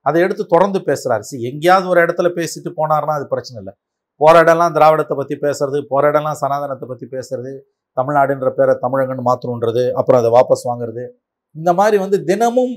அதை 0.06 0.18
எடுத்து 0.26 0.44
தொடர்ந்து 0.46 0.78
பேசுறாரு. 0.88 1.24
சி 1.30 1.36
எங்கேயாவது 1.50 1.88
ஒரு 1.92 2.00
இடத்துல 2.04 2.28
பேசிட்டு 2.38 2.70
போனாருன்னா 2.80 3.16
அது 3.18 3.26
பிரச்சனை 3.34 3.58
இல்லை. 3.62 3.74
போற 4.20 4.34
இடம்லாம் 4.44 4.74
திராவிடத்தை 4.76 5.14
பற்றி 5.20 5.36
பேசுறது 5.44 5.78
போற 5.92 6.10
இடம்லாம் 6.12 6.40
சனாதனத்தை 6.42 6.86
பற்றி 6.88 7.06
பேசுறது 7.14 7.52
தமிழ்நாடுன்ற 7.96 8.48
பேரை 8.58 8.74
தமிழகன்னு 8.84 9.24
மாற்றணுன்றது 9.28 9.84
அப்புறம் 9.98 10.20
அதை 10.22 10.30
வாபஸ் 10.36 10.66
வாங்குறது. 10.70 11.04
இந்த 11.56 11.70
மாதிரி 11.80 11.96
வந்து 12.04 12.18
தினமும் 12.30 12.74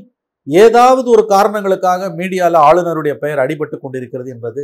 ஏதாவது 0.47 1.07
ஒரு 1.15 1.23
காரணங்களுக்காக 1.33 2.09
மீடியாவில் 2.19 2.59
ஆளுநருடைய 2.67 3.13
பெயர் 3.23 3.43
அடிபட்டு 3.43 3.77
கொண்டிருக்கிறது 3.83 4.29
என்பது 4.35 4.63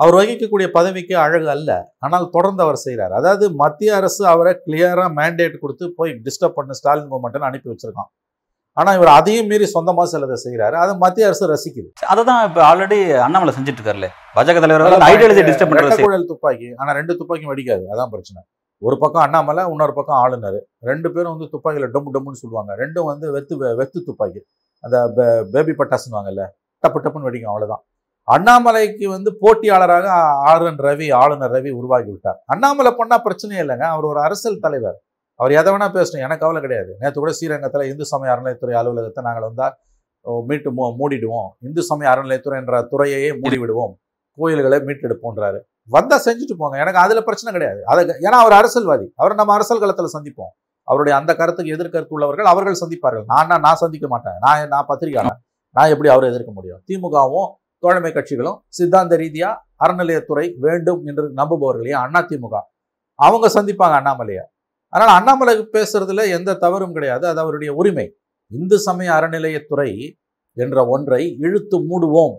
அவர் 0.00 0.16
வகிக்கக்கூடிய 0.18 0.66
பதவிக்கு 0.76 1.14
அழகு 1.24 1.48
அல்ல. 1.54 1.70
ஆனால் 2.04 2.26
தொடர்ந்து 2.34 2.62
அவர் 2.66 2.78
செய்கிறார் 2.84 3.14
அதாவது 3.18 3.46
மத்திய 3.62 3.96
அரசு 3.98 4.22
அவரை 4.32 4.52
கிளியராக 4.64 5.10
மேண்டேட் 5.18 5.60
கொடுத்து 5.62 5.86
போய் 5.98 6.12
டிஸ்டர்ப் 6.26 6.58
பண்ண 6.58 6.76
ஸ்டாலின் 6.78 7.10
கவர்மெண்ட்னு 7.10 7.48
அனுப்பி 7.50 7.70
வச்சிருக்கான். 7.72 8.10
ஆனால் 8.76 8.96
இவர் 8.98 9.12
அதையும் 9.18 9.48
மீறி 9.50 9.66
சொந்தமாக 9.76 10.08
சிலதை 10.14 10.36
செய்கிறாரு 10.46 10.76
அதை 10.82 10.92
மத்திய 11.04 11.28
அரசு 11.30 11.52
ரசிக்குது. 11.54 11.88
அதை 12.12 12.24
தான் 12.30 12.42
இப்போ 12.48 12.60
ஆல்ரெடி 12.70 12.98
அண்ணாமலை 13.26 13.54
செஞ்சுட்டு 13.56 13.80
இருக்காருல்ல. 13.80 14.10
பாஜக 14.34 14.60
தலைவர் 14.60 14.80
ஐடியாலஜி 14.80 15.48
டிஸ்டர்ப் 15.48 15.68
பண்றது. 15.68 16.02
ரெட்டக்குழல் 16.02 16.24
துப்பாக்கி. 16.24 16.72
ஆனா 16.76 16.92
ரெண்டு 16.92 17.16
துப்பாக்கியும் 17.16 17.56
வெடிக்காது. 17.56 17.82
அதான் 17.90 18.06
பிரச்சனை. 18.06 18.42
ஒரு 18.78 18.98
பக்கம் 18.98 19.22
அண்ணாமலை 19.22 19.66
இன்னொரு 19.68 19.94
பக்கம் 19.94 20.16
ஆளுநர். 20.16 20.66
ரெண்டு 20.80 21.12
பேரும் 21.12 21.36
வந்து 21.36 21.58
துப்பாக்கியில 21.58 21.90
டொம்பு 21.90 22.10
டொம்புன்னு 22.12 22.30
சொல்லுவாங்க. 22.30 22.76
ரெண்டும் 22.76 23.04
வந்து 23.04 23.32
வெத்து 23.32 23.76
வெத்து 23.76 24.02
துப்பாக்கி. 24.04 24.44
அந்த 24.80 25.12
பேபி 25.52 25.72
பட்டாசுன்னுவாங்கல்ல 25.72 26.46
டப்பு 26.66 26.94
டப்புன்னு 26.94 27.22
வெடிக்கும். 27.24 27.42
அவ்வளவுதான். 27.42 27.84
அண்ணாமலைக்கு 28.30 29.04
வந்து 29.04 29.36
போட்டியாளராக 29.40 30.64
என் 30.64 30.76
ரவி 30.76 31.14
ஆளுநர் 31.14 31.50
ரவி 31.50 31.70
உருவாகி 31.70 32.10
விட்டார். 32.10 32.42
அண்ணாமலை 32.46 32.94
பண்ணா 32.96 33.22
பிரச்சனையே 33.22 33.60
இல்லைங்க. 33.62 33.82
அவர் 33.82 34.04
ஒரு 34.04 34.20
அரசியல் 34.20 34.58
தலைவர். 34.58 35.00
அவர் 35.34 35.52
எதை 35.52 35.72
வேணா 35.72 35.90
பேசணும். 35.90 36.18
எனக்கு 36.18 36.38
கவலை 36.38 36.60
கிடையாது. 36.60 36.96
நேற்று 36.98 37.20
கூட 37.20 37.32
ஸ்ரீரங்கத்தில் 37.32 37.90
இந்து 37.90 38.06
சமய 38.06 38.32
அறநிலையத்துறை 38.32 38.72
அலுவலகத்தை 38.72 39.24
நாங்கள் 39.24 39.42
வந்தா 39.42 39.78
ஓ, 40.22 40.44
மீட்டு 40.46 40.70
மூ- 40.70 40.94
மூடிடுவோம். 40.98 41.48
இந்து 41.60 41.82
சமய 41.82 42.10
அறநிலையத்துறை 42.10 42.56
என்ற 42.56 42.88
துறையையே 42.90 43.38
மூடிவிடுவோம். 43.42 44.09
கோயில்களை 44.36 44.78
மீட்டெடுப்போன்றாரு. 44.78 45.58
வந்தால் 45.88 46.22
செஞ்சுட்டு 46.24 46.54
போங்க. 46.56 46.78
எனக்கு 46.78 46.98
அதில் 46.98 47.24
பிரச்சனை 47.24 47.60
கிடையாது. 47.60 47.86
அதை 47.86 48.16
ஏன்னா 48.20 48.38
அவர் 48.42 48.52
அரசியல்வாதி. 48.52 49.12
அவரை 49.16 49.36
நம்ம 49.36 49.54
அரசியல் 49.54 49.82
களத்தில் 49.82 50.20
சந்திப்போம். 50.20 50.52
அவருடைய 50.82 51.18
அந்த 51.18 51.34
கருத்துக்கு 51.34 51.72
எதிர்கருத்து 51.72 52.08
உள்ளவர்கள் 52.08 52.44
அவர்கள் 52.44 52.78
சந்திப்பார்கள். 52.80 53.22
நான் 53.26 53.60
நான் 53.60 53.74
சந்திக்க 53.74 54.06
மாட்டேன். 54.08 54.32
நான் 54.40 54.68
நான் 54.68 54.84
பத்திரிகையாளர் 54.86 55.40
நான் 55.70 55.88
எப்படி 55.88 56.08
அவரை 56.08 56.28
எதிர்க்க 56.28 56.52
முடியும்? 56.52 56.82
திமுகவும் 56.88 57.52
தோழமை 57.78 58.12
கட்சிகளும் 58.12 58.58
சித்தாந்த 58.68 59.16
ரீதியாக 59.16 59.62
அறநிலையத்துறை 59.84 60.52
வேண்டும் 60.56 61.04
என்று 61.04 61.32
நம்புபவர்களையே 61.32 61.90
அண்ணா 61.90 62.20
திமுக. 62.20 62.60
அவங்க 63.14 63.62
சந்திப்பாங்க 63.62 63.96
அண்ணாமலையை. 64.00 64.44
அதனால் 64.88 65.16
அண்ணாமலை 65.16 65.68
பேசுறதுல 65.72 66.30
எந்த 66.30 66.54
தவறும் 66.54 66.92
கிடையாது. 66.92 67.26
அது 67.26 67.40
அவருடைய 67.40 67.74
உரிமை. 67.74 68.14
இந்து 68.52 68.78
சமய 68.78 69.12
அறநிலையத்துறை 69.12 70.12
என்ற 70.52 70.86
ஒன்றை 70.86 71.36
இழுத்து 71.38 71.78
மூடுவோம். 71.78 72.34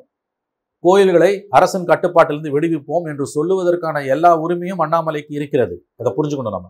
கோயில்களை 0.84 1.32
அரசின் 1.50 1.86
கட்டுப்பாட்டிலிருந்து 1.86 2.54
விடுவிப்போம் 2.56 3.08
என்று 3.08 3.26
சொல்லுவதற்கான 3.36 4.08
எல்லா 4.08 4.42
உரிமையும் 4.42 4.82
அண்ணாமலைக்கு 4.86 5.34
இருக்கிறது. 5.40 5.86
அதை 5.96 6.14
புரிஞ்சுக்கணும் 6.18 6.56
நம்ம. 6.58 6.70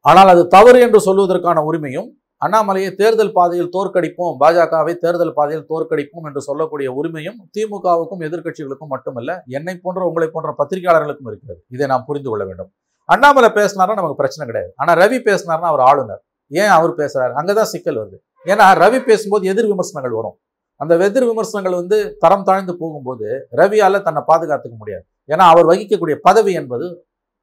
ஆனால் 0.00 0.28
அது 0.28 0.46
தவறு 0.46 0.80
என்று 0.80 0.98
சொல்லுவதற்கான 1.06 1.58
உரிமையும் 1.70 2.08
அண்ணாமலையை 2.46 2.94
தேர்தல் 2.94 3.32
பாதையில் 3.32 3.70
தோற்கடிப்போம் 3.72 4.36
பாஜகவை 4.40 4.96
தேர்தல் 4.96 5.32
பாதையில் 5.32 5.66
தோற்கடிப்போம் 5.68 6.26
என்று 6.26 6.40
சொல்லக்கூடிய 6.40 6.92
உரிமையும் 6.92 7.38
திமுகவுக்கும் 7.58 8.22
எதிர்க்கட்சிகளுக்கும் 8.28 8.92
மட்டுமல்ல 8.94 9.42
என்னை 9.46 9.74
போன்ற 9.82 10.04
உங்களை 10.04 10.28
போன்ற 10.28 10.54
பத்திரிகையாளர்களுக்கும் 10.58 11.26
இருக்கிறது. 11.26 11.64
இதை 11.68 11.86
நாம் 11.86 12.04
புரிந்து 12.06 12.28
கொள்ள 12.28 12.44
வேண்டும். 12.44 12.70
அண்ணாமலை 13.04 13.48
பேசினார்னா 13.48 13.94
நமக்கு 13.94 14.14
பிரச்சனை 14.14 14.46
கிடையாது. 14.46 14.72
ஆனால் 14.76 14.96
ரவி 14.96 15.18
பேசினார்னா 15.28 15.70
அவர் 15.72 15.80
ஆளுநர். 15.80 16.22
ஏன் 16.48 16.68
அவர் 16.68 16.90
பேசுறாரு? 16.90 17.32
அங்கதான் 17.40 17.70
சிக்கல் 17.72 17.96
வருது. 17.96 18.18
ஏன்னா 18.44 18.66
ரவி 18.82 19.04
பேசும்போது 19.04 19.46
எதிர் 19.46 19.66
விமர்சனங்கள் 19.66 20.12
வரும். 20.12 20.36
அந்த 20.80 20.92
வெதிர் 21.02 21.26
விமர்சனங்கள் 21.30 21.76
வந்து 21.80 21.96
தரம் 22.22 22.44
தாழ்ந்து 22.48 22.72
போகும்போது 22.80 23.26
ரவியால் 23.60 24.04
தன்னை 24.06 24.22
பாதுகாத்துக்க 24.30 24.76
முடியாது. 24.82 25.04
ஏன்னா 25.32 25.44
அவர் 25.52 25.66
வகிக்கக்கூடிய 25.70 26.16
பதவி 26.28 26.52
என்பது 26.60 26.86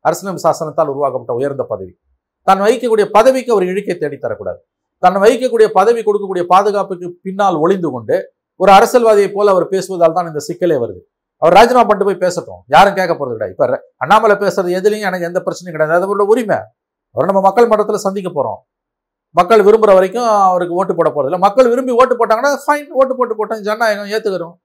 அரசியலமைப்பு 0.06 0.46
சாசனத்தால் 0.46 0.91
உருவாக்கப்பட்ட 0.94 1.34
உயர்ந்த 1.39 1.63
பதவி. 1.74 1.94
தான் 2.48 2.63
வகிக்கக்கூடிய 2.65 3.06
பதவிக்கு 3.17 3.53
அவர் 3.56 3.65
இழுக்கை 3.72 3.96
தேடி 3.98 4.17
தரக்கூடாது. 4.25 4.60
தன் 5.03 5.20
வகிக்கக்கூடிய 5.24 5.67
பதவி 5.79 6.01
கொடுக்கக்கூடிய 6.08 6.44
பாதுகாப்புக்கு 6.53 7.08
பின்னால் 7.25 7.58
ஒளிந்து 7.63 7.89
கொண்டு 7.96 8.15
ஒரு 8.60 8.72
அரசியல்வாதியை 8.77 9.29
போல 9.36 9.51
அவர் 9.56 9.65
பேசுவதால் 9.74 10.15
தான் 10.17 10.29
இந்த 10.32 10.41
சிக்கலே 10.48 10.77
வருது. 10.84 11.01
அவர் 11.41 11.56
ராஜினாமா 11.58 11.86
பண்ணிட்டு 11.88 12.08
போய் 12.10 12.24
பேசட்டும். 12.25 12.62
யாரும் 12.75 12.96
கேட்க 13.00 13.13
போகிறது 13.15 13.36
கிடையாது. 13.38 13.53
இப்போ 13.56 13.65
அண்ணாமலை 14.03 14.36
பேசுறது 14.44 14.72
எதுலையும் 14.79 15.08
எனக்கு 15.10 15.27
எந்த 15.29 15.39
பிரச்சனையும் 15.46 15.75
கிடையாது. 15.75 15.98
அது 15.98 16.08
அவரோட 16.08 16.25
உரிமை. 16.34 16.58
அவர் 17.15 17.29
நம்ம 17.29 17.41
மக்கள் 17.48 17.70
மன்றத்தில் 17.72 18.06
சந்திக்க 18.06 18.29
போகிறோம் 18.29 18.60
மக்கள் 19.36 19.66
விரும்புகிற 19.68 19.94
வரைக்கும் 19.98 20.30
அவருக்கு 20.50 20.78
ஓட்டு 20.80 20.94
போட 20.96 21.10
போகிறதில்ல 21.10 21.40
மக்கள் 21.46 21.70
விரும்பி 21.72 21.94
ஓட்டு 22.02 22.16
போட்டாங்கன்னா 22.20 22.54
ஃபைன் 22.64 22.88
ஓட்டு 23.00 23.14
போட்டு 23.18 23.36
போட்டோம் 23.40 23.66
ஜனநாயகம் 23.68 24.12
ஏற்றுக்கிறோம் 24.16 24.56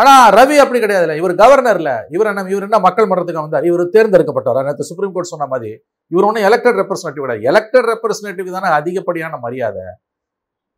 ஆனால் 0.00 0.26
ரவி 0.36 0.56
அப்படி 0.62 0.80
கிடையாதுல்ல 0.82 1.14
இவர் 1.20 1.32
கவர்னரில் 1.40 1.94
இவர் 2.14 2.28
என்ன 2.30 2.42
இவர் 2.52 2.66
என்ன 2.66 2.78
மக்கள் 2.84 3.08
மன்றத்துக்கு 3.10 3.44
வந்தார். 3.44 3.64
இவர் 3.70 3.82
தேர்ந்தெடுக்கப்பட்டவர். 3.94 4.66
நேற்று 4.68 4.86
சுப்ரீம் 4.90 5.14
கோர்ட் 5.14 5.30
சொன்ன 5.32 5.46
மாதிரி 5.52 5.70
இவர் 6.12 6.26
ஒன்றும் 6.28 6.46
எலெக்டட் 6.48 6.78
ரெப்ரஸன்டேட்டிவ் 6.80 7.24
கிடையாது. 7.24 7.48
எலெக்டட் 7.50 7.88
ரெப்ரஸன்டேட்டிவ் 7.92 8.54
தானே 8.56 8.68
அதிகப்படியான 8.78 9.38
மரியாதை. 9.46 9.84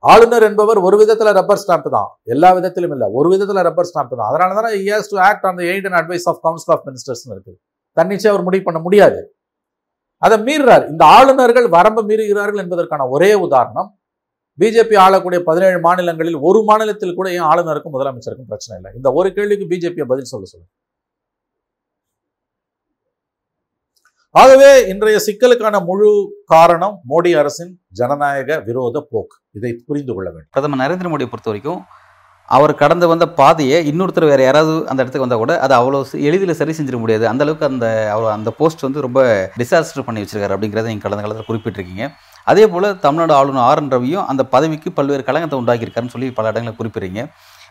ஆளுநர் 0.03 0.47
என்பவர் 0.49 0.79
ஒரு 0.87 0.97
விதத்தில் 1.01 1.33
ரப்பர் 1.39 1.61
ஸ்டாம்ப் 1.63 1.91
தான். 1.97 2.09
எல்லா 2.35 2.49
விதத்திலும் 2.59 2.95
இல்லை. 2.97 3.09
ஒரு 3.19 3.29
விதத்தில் 3.33 3.63
ரப்பர் 3.69 3.89
ஸ்டாம்ப் 3.91 4.17
தான். 4.21 4.29
அதனால 4.31 4.55
தானே 4.59 4.71
years 4.85 5.11
to 5.13 5.19
act 5.29 5.47
on 5.51 5.61
aid 5.73 5.87
and 5.89 5.99
advice 6.01 6.27
of 6.33 6.41
council 6.47 6.73
of 6.77 6.85
மினிஸ்டர்ஸ்னு 6.89 7.35
இருக்குது. 7.37 7.59
தன்னிச்சை 7.97 8.29
அவர் 8.33 8.45
முடிவு 8.49 8.65
பண்ண 8.69 8.81
முடியாது. 8.87 9.21
அதை 10.25 10.37
மீறுறார். 10.49 10.85
இந்த 10.93 11.03
ஆளுநர்கள் 11.17 11.67
வரம்பு 11.77 12.03
மீறுகிறார்கள் 12.11 12.63
என்பதற்கான 12.65 13.09
ஒரே 13.15 13.31
உதாரணம் 13.47 13.91
பிஜேபி 14.61 14.97
ஆளக்கூடிய 15.05 15.39
பதினேழு 15.49 15.79
மாநிலங்களில் 15.87 16.39
ஒரு 16.49 16.61
மாநிலத்தில் 16.69 17.19
கூட 17.19 17.29
ஏன் 17.37 17.49
ஆளுநருக்கும் 17.53 17.95
முதலமைச்சருக்கும் 17.97 18.51
பிரச்சனை 18.53 18.77
இல்லை? 18.79 18.91
இந்த 18.99 19.09
ஒரு 19.19 19.29
கேள்விக்கு 19.37 19.67
பிஜேபியை 19.73 20.07
பதில் 20.13 20.31
சொல்ல 20.33 20.47
சொல்லுங்க. 20.53 20.73
ஆகவே 24.41 24.69
இன்றைய 24.91 25.17
சிக்கலுக்கான 25.27 25.77
முழு 25.89 26.11
காரணம் 26.53 26.95
மோடி 27.11 27.31
அரசின் 27.41 27.73
ஜனநாயக 28.01 28.61
விரோத 28.69 29.07
போக்கு. 29.11 29.37
இதை 29.59 29.73
புரிந்து 29.89 30.13
கொள்ள 30.15 30.29
வேண்டும். 30.31 30.53
பிரதமர் 30.55 30.83
நரேந்திர 30.83 31.11
மோடியை 31.13 31.31
பொறுத்த 31.33 31.51
வரைக்கும் 31.53 31.81
அவர் 32.49 32.73
கடந்து 32.81 33.07
வந்த 33.11 33.27
பாதையை 33.39 33.79
இன்னொருத்தர் 33.91 34.27
வேறு 34.31 34.43
யாராவது 34.47 34.73
அந்த 34.91 34.99
இடத்துக்கு 35.03 35.25
வந்தால் 35.25 35.43
கூட 35.43 35.53
அதை 35.65 35.75
அவ்வளோ 35.81 35.99
எளிதில் 36.29 36.59
சரி 36.59 36.73
செஞ்சிட 36.79 36.99
முடியாது. 37.03 37.25
அந்தளவுக்கு 37.31 37.67
அந்த 37.71 37.87
அவர் 38.15 38.35
அந்த 38.37 38.51
போஸ்ட் 38.59 38.85
வந்து 38.87 39.05
ரொம்ப 39.07 39.21
டிசாஸ்டர் 39.61 40.07
பண்ணி 40.09 40.23
வச்சிருக்காரு 40.23 40.55
அப்படிங்கிறத 40.57 40.91
நீங்கள் 40.91 41.07
கடந்த 41.07 41.23
காலத்தில் 41.25 41.49
குறிப்பிட்டிருக்கீங்க. 41.51 42.07
அதே 42.53 42.65
போல் 42.73 42.89
தமிழ்நாடு 43.05 43.35
ஆளுநர் 43.39 43.67
ஆர் 43.69 43.81
என் 43.83 43.93
ரவியும் 43.95 44.27
அந்த 44.33 44.43
பதவிக்கு 44.55 44.91
பல்வேறு 44.99 45.25
கலங்கத்தை 45.29 45.59
உண்டாக்கியிருக்காருன்னு 45.63 46.15
சொல்லி 46.17 46.29
பல 46.39 46.53
இடங்களில் 46.53 46.79
குறிப்பிடுறீங்க. 46.81 47.23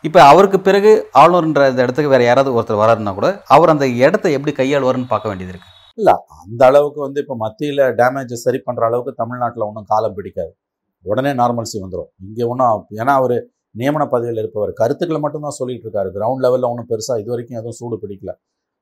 இப்போ 0.08 0.20
அவருக்கு 0.32 0.60
பிறகு 0.68 0.92
ஆளுநர்ன்ற 1.22 1.68
இந்த 1.72 1.82
இடத்துக்கு 1.86 2.14
வேற 2.16 2.24
யாராவது 2.30 2.56
ஒருத்தர் 2.58 2.82
வராருன்னா 2.84 3.14
கூட 3.20 3.30
அவர் 3.56 3.74
அந்த 3.76 3.86
இடத்த 4.06 4.30
எப்படி 4.38 4.54
கையாளுவாருன்னு 4.60 5.12
பார்க்க 5.14 5.32
வேண்டியது 5.32 5.54
இருக்கு. 5.54 5.70
இல்லை 5.98 6.16
அந்த 6.44 6.62
அளவுக்கு 6.72 7.00
வந்து 7.08 7.20
இப்போ 7.24 7.36
மத்தியில் 7.46 7.84
டேமேஜ் 8.00 8.36
சரி 8.46 8.60
பண்ணுற 8.68 8.84
அளவுக்கு 8.90 9.14
தமிழ்நாட்டில் 9.22 9.68
ஒன்றும் 9.70 9.90
காலம் 9.94 10.16
பிடிக்காது. 10.20 10.54
உடனே 11.06 11.32
நார்மல்சி 11.42 11.78
வந்துடும் 11.84 12.12
இங்கே 12.28 12.46
ஒன்றும் 12.52 12.86
ஏன்னா 13.02 13.14
அவர் 13.22 13.38
நியமன 13.80 14.04
பதவியில் 14.14 14.42
இருப்பவர். 14.44 14.72
கருத்துக்களை 14.82 15.20
மட்டும்தான் 15.26 15.58
சொல்லிட்டு 15.60 15.86
இருக்காரு. 15.88 16.10
கிரவுண்ட் 16.18 16.44
லெவலில் 16.46 16.70
ஒன்றும் 16.72 16.90
பெருசாக 16.92 17.22
இது 17.24 17.32
வரைக்கும் 17.34 17.60
எதுவும் 17.62 17.78
சூடு 17.80 17.98
பிடிக்கல. 18.04 18.34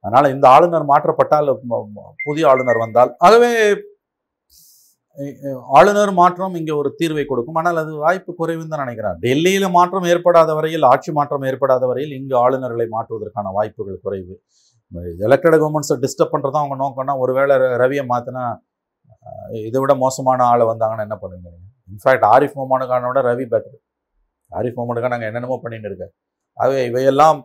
அதனால் 0.04 0.34
இந்த 0.36 0.46
ஆளுநர் 0.56 0.90
மாற்றப்பட்டால் 0.92 1.50
புதிய 2.26 2.44
ஆளுநர் 2.52 2.84
வந்தால் 2.86 3.12
ஆகவே 3.28 3.52
ஆளுநர் 5.78 6.12
மாற்றம் 6.20 6.54
இங்கே 6.60 6.74
ஒரு 6.82 6.90
தீர்வை 7.00 7.24
கொடுக்கும். 7.30 7.58
ஆனால் 7.60 7.80
அது 7.82 7.92
வாய்ப்பு 8.04 8.32
குறைவுன்னு 8.40 8.72
தான் 8.74 8.84
நினைக்கிறேன் 8.86 9.18
டெல்லியில் 9.26 9.68
மாற்றம் 9.78 10.08
ஏற்படாத 10.12 10.54
வரையில் 10.58 10.86
ஆட்சி 10.92 11.12
மாற்றம் 11.18 11.46
ஏற்படாத 11.50 11.84
வரையில் 11.90 12.14
இங்கு 12.20 12.36
ஆளுநர்களை 12.44 12.86
மாற்றுவதற்கான 12.96 13.52
வாய்ப்புகள் 13.58 14.04
குறைவு. 14.06 14.36
எலெக்டட் 15.28 15.58
கவர்மெண்ட்ஸை 15.62 15.98
டிஸ்டர்ப் 16.04 16.34
பண்ணுறதா 16.34 16.62
அவங்க 16.64 16.78
நோக்கம்னா 16.84 17.16
ஒருவேளை 17.24 17.56
ரவியை 17.84 18.06
மாற்றினா 18.14 18.44
இதை 19.68 19.78
விட 19.82 19.94
மோசமான 20.06 20.46
ஆளை 20.52 20.66
வந்தாங்கன்னா 20.72 21.06
என்ன 21.08 21.18
பண்ணுவீங்க 21.24 21.50
இன்ஃபேக்ட் 21.94 22.26
ஆரிஃப் 22.34 22.56
முகமது 22.60 23.08
விட 23.10 23.22
ரவி 23.30 23.46
பெட்டர் 23.54 23.78
ஆரிஃப் 24.58 24.78
முகமது 24.78 25.02
கான் 25.02 25.14
நாங்கள் 25.16 25.30
என்னென்னமோ 25.30 25.60
பண்ணிட்டு 25.64 25.88
இருக்க. 25.90 26.06
ஆகவே 26.58 26.86
இவையெல்லாம் 26.86 27.40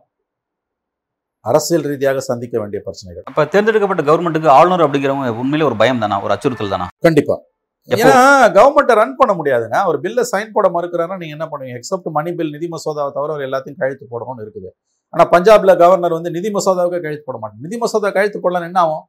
அரசியல் 1.44 1.86
ரீதியாக 1.90 2.20
சந்திக்க 2.20 2.58
வேண்டிய 2.60 2.82
பிரச்சனைகள். 2.84 3.24
இப்போ 3.30 3.44
தேர்ந்தெடுக்கப்பட்ட 3.44 4.02
கவர்மெண்ட்டுக்கு 4.10 4.48
ஆளுநர் 4.58 4.84
அப்படிங்கிறவங்க 4.84 5.32
உண்மையிலே 5.42 5.66
ஒரு 5.70 5.76
பயம் 5.82 6.02
தானா? 6.04 6.22
ஒரு 6.22 6.32
அச்சுறுத்தல் 6.34 6.74
தானா? 6.74 6.86
கண்டிப்பா. 7.06 7.36
எப்போ? 7.88 8.02
ஏன்னா 8.02 8.20
கவர்மெண்ட்டை 8.56 8.94
ரன் 9.00 9.16
பண்ண 9.16 9.32
முடியாதுங்க. 9.38 9.78
ஒரு 9.86 9.98
பில்லை 10.00 10.22
சைன் 10.32 10.52
போட 10.52 10.68
மறுக்கிறாருன்னா 10.76 11.18
நீங்க 11.22 11.34
என்ன 11.38 11.48
பண்ணுவீங்க? 11.50 11.80
எக்ஸப்ட் 11.80 12.08
மணி 12.18 12.32
பில் 12.32 12.50
நிதி 12.50 12.68
மசோதாவை 12.74 13.10
தவிர 13.16 13.32
அவர் 13.34 13.46
எல்லாத்தையும் 13.48 13.80
கழுத்து 13.82 14.04
போடணும்னு 14.12 14.44
இருக்குது. 14.44 14.70
ஆனா 15.14 15.24
பஞ்சாப்ல 15.34 15.72
கவர்னர் 15.82 16.16
வந்து 16.18 16.30
நிதி 16.30 16.50
மசோதாவுக்கு 16.50 17.00
கழுத்து 17.06 17.26
போட 17.26 17.38
மாட்டாங்க 17.42 17.66
நிதி 17.66 17.78
மசோதா 17.82 18.10
கழுத்து 18.10 18.40
போடலாம் 18.40 18.68
என்ன 18.68 18.80
ஆகும்? 18.80 19.04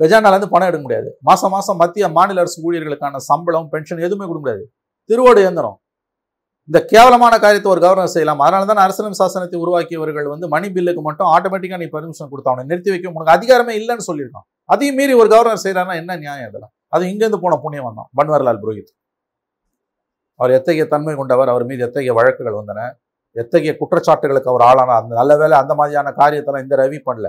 கஜானால 0.00 0.34
இருந்து 0.34 0.48
பணம் 0.52 0.68
எடுக்க 0.70 0.82
முடியாது. 0.82 1.08
மாசம் 1.20 1.50
மாசம் 1.50 1.76
மத்திய 1.76 2.08
மாநில 2.08 2.40
அரசு 2.40 2.58
ஊழியர்களுக்கான 2.66 3.16
சம்பளம் 3.30 3.68
பென்ஷன் 3.68 4.04
எதுவுமே 4.06 4.26
கொடுக்க 4.26 4.42
முடியாது. 4.44 4.64
திருவோடு 5.10 5.40
இயந்திரம். 5.44 5.76
இந்த 6.68 6.78
கேவலமான 6.90 7.34
காரியத்தை 7.44 7.70
ஒரு 7.72 7.80
கவர்னர் 7.84 8.12
செய்யலாம். 8.14 8.42
அதனால 8.44 8.66
தான் 8.70 8.82
அரசியல் 8.84 9.20
சாசனத்தை 9.20 9.56
உருவாக்கியவர்கள் 9.64 10.28
வந்து 10.32 10.46
மணி 10.54 10.68
பில்லுக்கு 10.76 11.02
மட்டும் 11.08 11.28
ஆட்டோமேட்டிக்காக 11.34 11.80
நீ 11.82 11.88
பெர்மிஷன் 11.94 12.30
கொடுத்தவனை 12.32 12.64
நிறுத்தி 12.70 12.90
வைக்க 12.92 13.14
உனக்கு 13.16 13.34
அதிகாரமே 13.36 13.74
இல்லைன்னு 13.80 14.04
சொல்லியிருக்கான். 14.08 14.46
அதையும் 14.72 14.98
மீறி 14.98 15.14
ஒரு 15.22 15.28
கவர்னர் 15.32 15.62
செய்கிறான்னா 15.64 15.94
என்ன 16.02 16.16
நியாயம் 16.24 16.48
இதெல்லாம்? 16.50 16.72
அது 16.94 17.04
இங்கேருந்து 17.12 17.40
போன 17.44 17.58
புண்ணியம் 17.64 17.88
வந்தான். 17.88 18.08
பன்வாரிலால் 18.18 18.62
புரோஹித். 18.62 18.92
அவர் 20.40 20.56
எத்தகைய 20.58 20.84
தன்மை 20.94 21.14
கொண்டவர் 21.20 21.52
அவர் 21.52 21.64
மீது 21.70 21.82
எத்தகைய 21.88 22.12
வழக்குகள் 22.18 22.58
வந்தன 22.60 22.80
எத்தகைய 23.36 23.72
குற்றச்சாட்டுகளுக்கு 23.80 24.50
அவர் 24.52 24.64
ஆளான 24.70 24.94
அந்த 25.00 25.12
நல்ல 25.20 25.32
வேளை 25.36 25.54
அந்த 25.58 25.72
மாதிரியான 25.74 26.08
காரியத்தெல்லாம் 26.20 26.64
இந்த 26.64 26.74
ரவி 26.82 26.98
பண்ணல. 27.06 27.28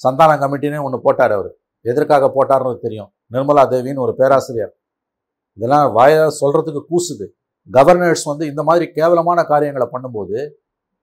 சந்தான 0.00 0.32
கமிட்டினே 0.42 0.82
ஒன்று 0.86 0.98
போட்டார் 1.06 1.34
அவர். 1.38 1.50
எதற்காக 1.84 2.28
போட்டார்னு 2.36 2.78
தெரியும். 2.84 3.10
நிர்மலா 3.34 3.64
தேவின்னு 3.72 4.04
ஒரு 4.06 4.14
பேராசிரியர். 4.20 4.72
இதெல்லாம் 5.58 5.86
வாய 5.96 6.14
சொல்கிறதுக்கு 6.40 6.82
கூசுது. 6.92 7.26
கவர்னர்ஸ் 7.74 8.24
வந்து 8.30 8.44
இந்த 8.52 8.62
மாதிரி 8.68 8.86
கேவலமான 8.96 9.38
காரியங்களை 9.52 9.86
பண்ணும்போது 9.92 10.38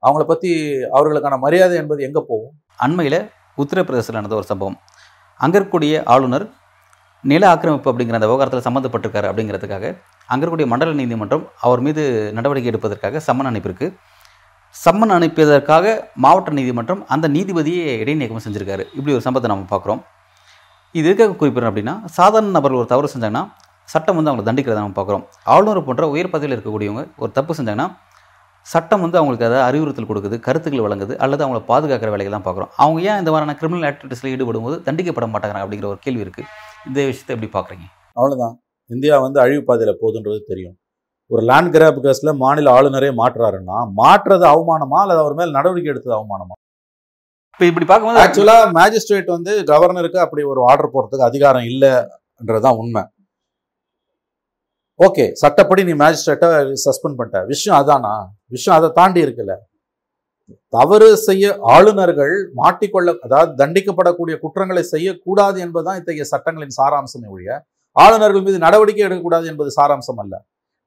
அவங்கள 0.03 0.23
பற்றி 0.31 0.51
அவர்களுக்கான 0.97 1.35
மரியாதை 1.45 1.75
என்பது 1.81 2.01
எங்கே 2.07 2.21
போகும்? 2.31 2.53
அண்மையில் 2.85 3.19
உத்தரப்பிரதேசத்தில் 3.61 4.19
நடந்த 4.19 4.37
ஒரு 4.39 4.47
சம்பவம். 4.51 4.77
அங்கே 5.43 5.55
இருக்கக்கூடிய 5.57 6.01
ஆளுநர் 6.13 6.45
நில 7.23 7.43
ஆக்கிரமிப்பு 7.51 7.89
அப்படிங்கிற 7.91 8.17
அந்த 8.19 8.29
விவகாரத்தில் 8.29 8.65
சம்மந்தப்பட்டிருக்காரு 8.67 9.27
அப்படிங்கிறதுக்காக 9.29 9.85
அங்கே 10.29 10.41
இருக்கக்கூடிய 10.41 10.67
மண்டல 10.71 10.95
நீதிமன்றம் 11.01 11.45
அவர் 11.65 11.81
மீது 11.85 12.01
நடவடிக்கை 12.37 12.69
எடுப்பதற்காக 12.71 13.21
சம்மன் 13.27 13.49
அனுப்பியிருக்கு. 13.51 13.87
சம்மன் 14.75 15.13
அனுப்பியதற்காக 15.17 15.85
மாவட்ட 16.23 16.51
நீதிமன்றம் 16.59 17.01
அந்த 17.13 17.25
நீதிபதியை 17.35 17.83
இடைநீக்கம் 18.03 18.45
செஞ்சுருக்காரு. 18.45 18.83
இப்படி 18.97 19.13
ஒரு 19.17 19.23
சம்பவத்தை 19.25 19.51
நம்ம 19.53 19.67
பார்க்குறோம். 19.73 20.01
இது 20.95 21.05
எதுக்காக 21.09 21.35
குறிப்பிடணும் 21.41 21.71
அப்படின்னா 21.71 21.95
சாதாரண 22.17 22.51
நபர்கள் 22.57 22.81
ஒரு 22.81 22.89
தவறு 22.93 23.13
செஞ்சாங்கன்னா 23.13 23.43
சட்டம் 23.89 24.17
வந்து 24.17 24.29
அவங்களை 24.31 24.45
தண்டிக்கிறத 24.49 24.81
நம்ம 24.83 24.97
பார்க்குறோம். 24.99 25.23
ஆளுநர் 25.53 25.87
போன்ற 25.87 26.07
உயர் 26.13 26.33
பதவியில் 26.33 26.55
இருக்கக்கூடியவங்க 26.57 27.03
ஒரு 27.23 27.31
தப்பு 27.37 27.53
செஞ்சாங்கன்னா 27.59 27.87
சட்டம் 28.67 29.03
வந்து 29.05 29.17
அவங்களுக்கு 29.19 29.47
அதை 29.47 29.57
அறிவுறுத்தல் 29.69 30.09
கொடுக்குது 30.09 30.35
கருத்துக்கள் 30.45 30.85
வழங்குது 30.85 31.13
அல்லது 31.23 31.43
அவங்கள 31.45 31.61
பாதுகாக்கிற 31.71 32.09
வேலைகள் 32.13 32.35
தான் 32.35 32.45
பார்க்குறோம். 32.45 32.71
அவங்க 32.83 32.99
ஏன் 33.09 33.19
இந்த 33.21 33.29
மாதிரியான 33.31 33.55
கிரிமினல் 33.61 33.87
ஆக்டிவிட்டீஸில் 33.89 34.31
ஈடுபடும் 34.33 34.67
போது 34.67 34.77
தண்டிக்கப்பட 34.85 35.27
மாட்டாங்க 35.33 35.63
அப்படிங்கிற 35.63 35.89
ஒரு 35.93 35.99
கேள்வி 36.05 36.23
இருக்குது 36.25 36.47
இந்த 36.87 36.99
விஷயத்தை 37.09 37.33
எப்படி 37.35 37.49
பார்க்குறீங்க? 37.55 37.85
அவ்வளவுதான். 38.17 38.55
இந்தியா 38.89 39.15
வந்து 39.25 39.39
அழிவு 39.43 39.63
பாதையில 39.69 39.93
போகுதுன்றது 40.01 40.39
தெரியும். 40.51 40.75
ஒரு 41.31 41.41
லேண்ட் 41.49 41.71
கிராப் 41.75 41.99
கேஸ்ல 42.05 42.31
மாநில 42.43 42.71
ஆளுநரே 42.77 43.09
மாற்றுறாருன்னா 43.19 43.77
மாற்றுறது 43.99 44.45
அவமானமா 44.53 44.97
அல்லது 45.03 45.21
அவர் 45.23 45.37
மேல் 45.39 45.55
நடவடிக்கை 45.57 45.91
எடுத்தது 45.93 46.15
அவமானமா? 46.19 46.55
இப்போ 47.53 47.65
இப்படி 47.71 47.85
பார்க்கும்போது 47.89 48.21
ஆக்சுவலா 48.23 48.57
மேஜிஸ்ட்ரேட் 48.79 49.29
வந்து 49.35 49.53
கவர்னருக்கு 49.71 50.19
அப்படி 50.25 50.43
ஒரு 50.53 50.61
ஆர்டர் 50.71 50.93
போடுறதுக்கு 50.95 51.29
அதிகாரம் 51.29 51.67
இல்லைன்றதுதான் 51.71 52.79
உண்மை. 52.81 53.03
ஓகே 54.99 55.23
சட்டப்படி 55.41 55.81
நீ 55.87 55.93
மேஜிஸ்ட்ரேட்டை 56.01 56.49
சஸ்பெண்ட் 56.85 57.17
பண்ணிட்ட. 57.19 57.39
விஷயம் 57.51 57.77
அதானா? 57.81 58.11
விஷயம் 58.55 58.77
அதை 58.79 58.89
தாண்டி 58.97 59.19
இருக்குல்ல. 59.25 59.53
தவறு 60.75 61.07
செய்ய 61.27 61.45
ஆளுநர்கள் 61.73 62.33
மாட்டிக்கொள்ள 62.59 63.09
அதாவது 63.25 63.51
தண்டிக்கப்படக்கூடிய 63.61 64.35
குற்றங்களை 64.43 64.83
செய்யக்கூடாது 64.93 65.57
என்பதுதான் 65.65 65.99
இத்தகைய 66.01 66.25
சட்டங்களின் 66.33 66.75
சாராம்சமே 66.79 67.27
ஒழிய 67.35 67.51
ஆளுநர்கள் 67.95 68.45
மீது 68.47 68.57
நடவடிக்கை 68.65 69.03
எடுக்கக்கூடாது 69.07 69.45
என்பது 69.51 69.69
சாராம்சம் 69.79 70.21
அல்ல. 70.23 70.33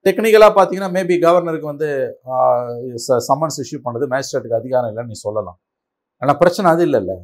டெக்னிக்கலாக 0.07 0.53
பார்த்தீங்கன்னா 0.57 0.91
மேபி 0.97 1.15
கவர்னருக்கு 1.27 1.73
வந்து 1.73 1.89
சம்மன்ஸ் 3.29 3.61
இஷ்யூ 3.65 3.79
பண்ணது 3.87 4.07
மேஜிஸ்ட்ரேட்டுக்கு 4.15 4.61
அதிகாரம் 4.63 4.91
இல்லைன்னு 4.93 5.13
நீ 5.13 5.19
சொல்லலாம். 5.27 5.59
ஆனால் 6.23 6.39
பிரச்சனை 6.43 6.67
அது 6.75 6.83
இல்லைல்ல. 6.89 7.15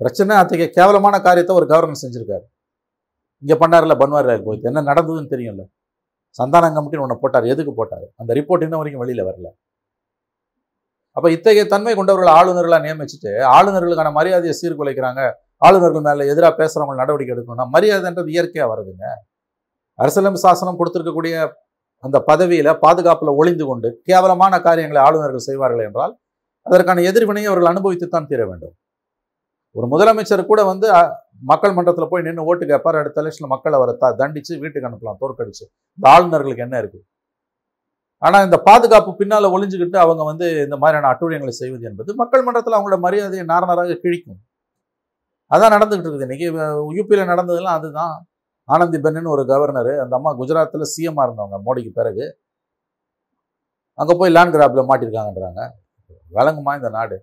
பிரச்சனை 0.00 0.36
அத்தகைய 0.42 0.68
கேவலமான 0.78 1.16
காரியத்தை 1.28 1.54
ஒரு 1.60 1.66
கவர்னர் 1.72 2.02
செஞ்சுருக்காரு. 2.04 2.44
இங்கே 3.42 3.56
பண்ணார்ல 3.62 3.94
பன்வாரிலால் 4.02 4.44
புரோஹித். 4.44 4.68
என்ன 4.70 4.82
நடந்ததுன்னு 4.90 5.32
தெரியும்ல. 5.34 5.64
சந்தானம் 6.38 6.74
கமிட்டின்னு 6.76 7.04
ஒன்று 7.06 7.22
போட்டார். 7.22 7.46
எதுக்கு 7.54 7.72
போட்டார்? 7.80 8.06
அந்த 8.20 8.30
ரிப்போர்ட் 8.38 8.64
இன்ன 8.66 8.78
வரைக்கும் 8.80 9.02
வெளியில் 9.04 9.26
வரல. 9.28 9.48
அப்போ 11.16 11.28
இத்தகைய 11.36 11.64
தன்மை 11.72 11.92
கொண்டவர்கள் 11.98 12.30
ஆளுநர்களாக 12.38 12.82
நியமிச்சுட்டு 12.86 13.32
ஆளுநர்களுக்கான 13.56 14.10
மரியாதையை 14.18 14.54
சீர்குலைக்கிறாங்க. 14.60 15.22
ஆளுநர்கள் 15.66 16.06
மேலே 16.06 16.24
எதிராக 16.32 16.52
பேசுகிறவங்க 16.60 16.96
நடவடிக்கை 17.02 17.32
எடுக்கணும்னா 17.34 17.66
மரியாதைன்றது 17.74 18.32
இயற்கையாக 18.34 18.68
வருதுங்க. 18.72 19.04
அரசியலம் 20.02 20.42
சாசனம் 20.46 20.78
கொடுத்துருக்கக்கூடிய 20.80 21.34
அந்த 22.04 22.18
பதவியில 22.30 22.70
பாதுகாப்புல 22.84 23.32
ஒளிந்து 23.40 23.64
கொண்டு 23.68 23.88
கேவலமான 24.08 24.54
காரியங்களை 24.66 25.00
ஆளுநர்கள் 25.06 25.46
செய்வார்கள் 25.48 25.84
என்றால் 25.88 26.14
அதற்கான 26.66 27.02
எதிர்வினையை 27.10 27.48
அவர்கள் 27.50 27.70
அனுபவித்துத்தான் 27.72 28.28
தீர 28.30 28.42
வேண்டும். 28.50 28.74
ஒரு 29.76 29.86
முதலமைச்சர் 29.92 30.46
கூட 30.46 30.64
வந்து 30.64 30.86
மக்கள் 31.42 31.72
மன்றத்தில் 31.72 32.10
போய் 32.10 32.22
நின்று 32.22 32.44
ஓட்டு 32.44 32.66
கேட்பார் 32.66 32.96
அடுத்த 32.96 33.22
எலெக்ஷனில் 33.22 33.52
மக்களை 33.52 33.78
அவரை 33.78 33.96
த- 33.98 34.12
தண்டித்து 34.12 34.58
வீட்டுக்கு 34.58 34.88
அனுப்பலாம் 34.88 35.20
தோற்கடிச்சு. 35.22 35.64
இந்த 35.98 36.06
ஆளுநர்களுக்கு 36.10 36.64
என்ன 36.66 36.82
இருக்குது 36.82 37.04
ஆனால் 38.22 38.44
இந்த 38.44 38.58
பாதுகாப்பு 38.58 39.16
பின்னால் 39.16 39.44
ஒளிஞ்சுக்கிட்டு 39.44 39.96
அவங்க 39.96 40.22
வந்து 40.24 40.46
இந்த 40.64 40.76
மாதிரியான 40.76 41.10
அட்டூழியங்களை 41.12 41.48
செய்வது 41.48 41.84
என்பது 41.84 42.14
மக்கள் 42.14 42.42
மன்றத்தில் 42.42 42.74
அவங்களோட 42.74 42.98
மரியாதையை 42.98 43.46
நாரணராக 43.46 43.96
கிழிக்கும். 44.04 44.38
அதான் 45.50 45.74
நடந்துகிட்டு 45.74 46.08
இருக்குது. 46.08 46.26
இன்றைக்கி 46.28 46.46
யூபியில் 46.98 47.24
நடந்ததெல்லாம் 47.24 47.78
அதுதான். 47.78 48.14
ஆனந்தி 48.68 48.98
பென்னு 48.98 49.28
ஒரு 49.28 49.46
கவர்னர் 49.46 49.98
அந்த 49.98 50.16
அம்மா 50.16 50.30
குஜராத்தில் 50.38 50.90
சிஎம்மாக 50.94 51.26
இருந்தவங்க 51.26 51.58
மோடிக்கு 51.66 51.90
பிறகு. 51.94 52.24
அங்கே 53.98 54.14
போய் 54.18 54.30
லேண்ட் 54.30 54.54
கிராப்பில் 54.54 54.88
மாட்டியிருக்காங்கன்றாங்க 54.90 55.60
விளங்குமா 56.32 56.76
இந்த 56.76 56.88
நாடு? 56.88 57.16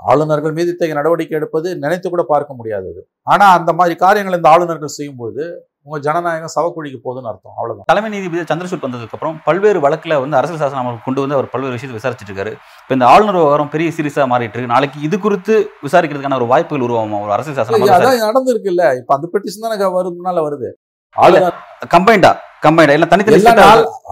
ஆளுநர்கள் 0.00 0.56
மீது 0.56 0.72
இத்தகைய 0.72 0.96
நடவடிக்கை 0.98 1.36
எடுப்பது 1.38 1.68
நினைத்து 1.84 2.08
கூட 2.08 2.22
பார்க்க 2.32 2.58
முடியாதது. 2.58 3.00
ஆனா 3.32 3.46
அந்த 3.58 3.70
மாதிரி 3.78 3.94
காரியங்கள் 4.02 4.38
இந்த 4.38 4.48
ஆளுநர்கள் 4.54 4.96
செய்யும்போது 4.98 5.44
உங்க 5.86 5.98
ஜனநாயகம் 6.06 6.52
சவக்குழிக்கு 6.54 6.98
போகுதுன்னு 7.04 7.30
அர்த்தம். 7.30 7.54
அவ்வளவுதான். 7.58 7.86
தலைமை 7.90 8.08
நீதிபதி 8.12 8.44
சந்திரசூட் 8.50 8.84
வந்ததுக்கு 8.86 9.16
அப்புறம் 9.16 9.36
பல்வேறு 9.48 9.78
வழக்குல 9.86 10.18
வந்து 10.22 10.38
அரசியல் 10.38 10.62
சாசனம் 10.62 10.82
அமலுக்கு 10.82 11.06
கொண்டு 11.08 11.22
வந்து 11.24 11.36
அவர் 11.38 11.50
பல்வேறு 11.54 11.74
விஷயத்தை 11.76 11.96
விசாரிச்சுட்டு 11.98 12.32
இருக்காரு 12.32 12.52
இப்போ 12.82 12.94
இந்த 12.98 13.06
ஆளுநர் 13.12 13.38
விவகாரம் 13.40 13.72
பெரிய 13.74 13.90
சீரியஸா 13.96 14.26
மாறிட்டு 14.32 14.56
இருக்கு. 14.56 14.74
நாளைக்கு 14.74 14.98
இது 15.08 15.18
குறித்து 15.26 15.56
விசாரிக்கிறதுக்கான 15.86 16.38
ஒரு 16.40 16.48
வாய்ப்புகள் 16.52 16.86
உருவாகுமா? 16.86 17.20
ஒரு 17.26 17.34
அரசியல் 17.36 17.58
சாசனம் 17.58 17.94
அதான் 17.98 18.24
நடந்திருக்குல்ல 18.28 18.86
இப்ப 19.00 19.14
அந்த 19.16 19.28
பெட்டிஷன் 19.34 19.66
தானே 19.66 19.90
வரும் 19.98 20.16
முன்னால 20.18 20.44
வருது. 20.48 20.70
ஆளுநர் 21.16 21.58
கம்பைண்டா 21.94 22.32
கம்பைண்டா 22.66 22.94
எல்லாம் 22.96 23.12
தனித்தனி 23.12 23.38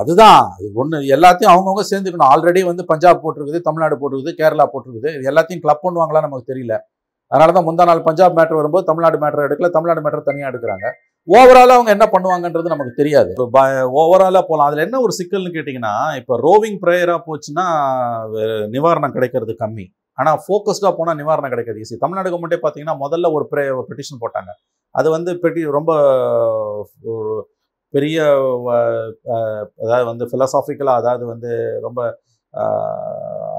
அதுதான். 0.00 0.40
அது 0.56 0.66
ஒண்ணு 0.82 0.97
எல்லாத்தையும் 1.16 1.52
அவங்கவுங்க 1.52 1.85
சேர்ந்துக்கணும். 1.90 2.30
ஆல்ரெடி 2.32 2.62
வந்து 2.71 2.85
பஞ்சாப் 2.92 3.23
போட்டிருக்குது 3.23 3.61
தமிழ்நாடு 3.68 4.00
போட்டிருக்குது 4.00 4.40
கேரளா 4.40 4.66
போட்டிருக்குது. 4.73 5.11
இது 5.18 5.30
எல்லாத்தையும் 5.32 5.62
கிளப் 5.64 5.85
பண்ணுவாங்களா 5.87 6.25
நமக்கு 6.26 6.50
தெரியல. 6.52 6.76
அதனால 7.32 7.52
தான் 7.56 7.66
முந்தா 7.66 7.85
நாள் 7.88 8.06
பஞ்சாப் 8.06 8.37
மேட்டர் 8.38 8.61
வரும்போது 8.61 8.85
தமிழ்நாடு 8.88 9.18
மேட்டர் 9.23 9.47
எடுக்கல 9.47 9.68
தமிழ்நாடு 9.76 10.00
மேட்டர் 10.04 10.28
தனியா 10.28 10.49
எடுக்கிறாங்க. 10.50 10.87
ஓவராலா 11.28 11.75
அவங்க 11.76 11.90
என்ன 11.94 12.06
பண்ணுவாங்கன்றது 12.14 12.73
நமக்கு 12.73 12.92
தெரியாது. 13.00 13.30
ஓவராலா 14.00 14.40
போகலாம் 14.49 14.68
அதுல 14.68 14.85
என்ன 14.87 15.00
ஒரு 15.04 15.12
சிக்கல்னு 15.18 15.54
கேட்டிங்கன்னா 15.56 15.94
இப்போ 16.21 16.37
ரோவிங் 16.47 16.78
ப்ரேயரா 16.85 17.16
போச்சுன்னா 17.28 17.66
நிவாரணம் 18.75 19.14
கிடைக்கிறது 19.16 19.54
கம்மி. 19.62 19.87
ஆனா 20.18 20.30
ஃபோக்கஸ்டா 20.44 20.90
போனா 20.99 21.12
நிவாரணம் 21.21 21.52
கிடைக்கிறது 21.52 21.82
ஈஸி. 21.85 21.97
தமிழ்நாடு 22.04 22.30
கவர்மெண்ட்டே 22.32 22.61
பார்த்தீங்கன்னா 22.64 22.97
முதல்ல 23.04 23.32
ஒரு 23.37 23.44
ப்ரே 23.52 23.64
பெட்டிஷன் 23.90 24.23
போட்டாங்க. 24.25 24.50
அது 24.94 25.09
வந்து 25.16 25.30
பெட்டி 25.44 25.62
ரொம்ப 25.78 25.92
பெரிய 27.94 28.18
அதாவது 29.84 30.06
வந்து 30.12 30.28
ஃபிலசாபிக்கலாக 30.30 31.00
அதாவது 31.02 31.25
வந்து 31.32 31.50
ரொம்ப 31.87 32.00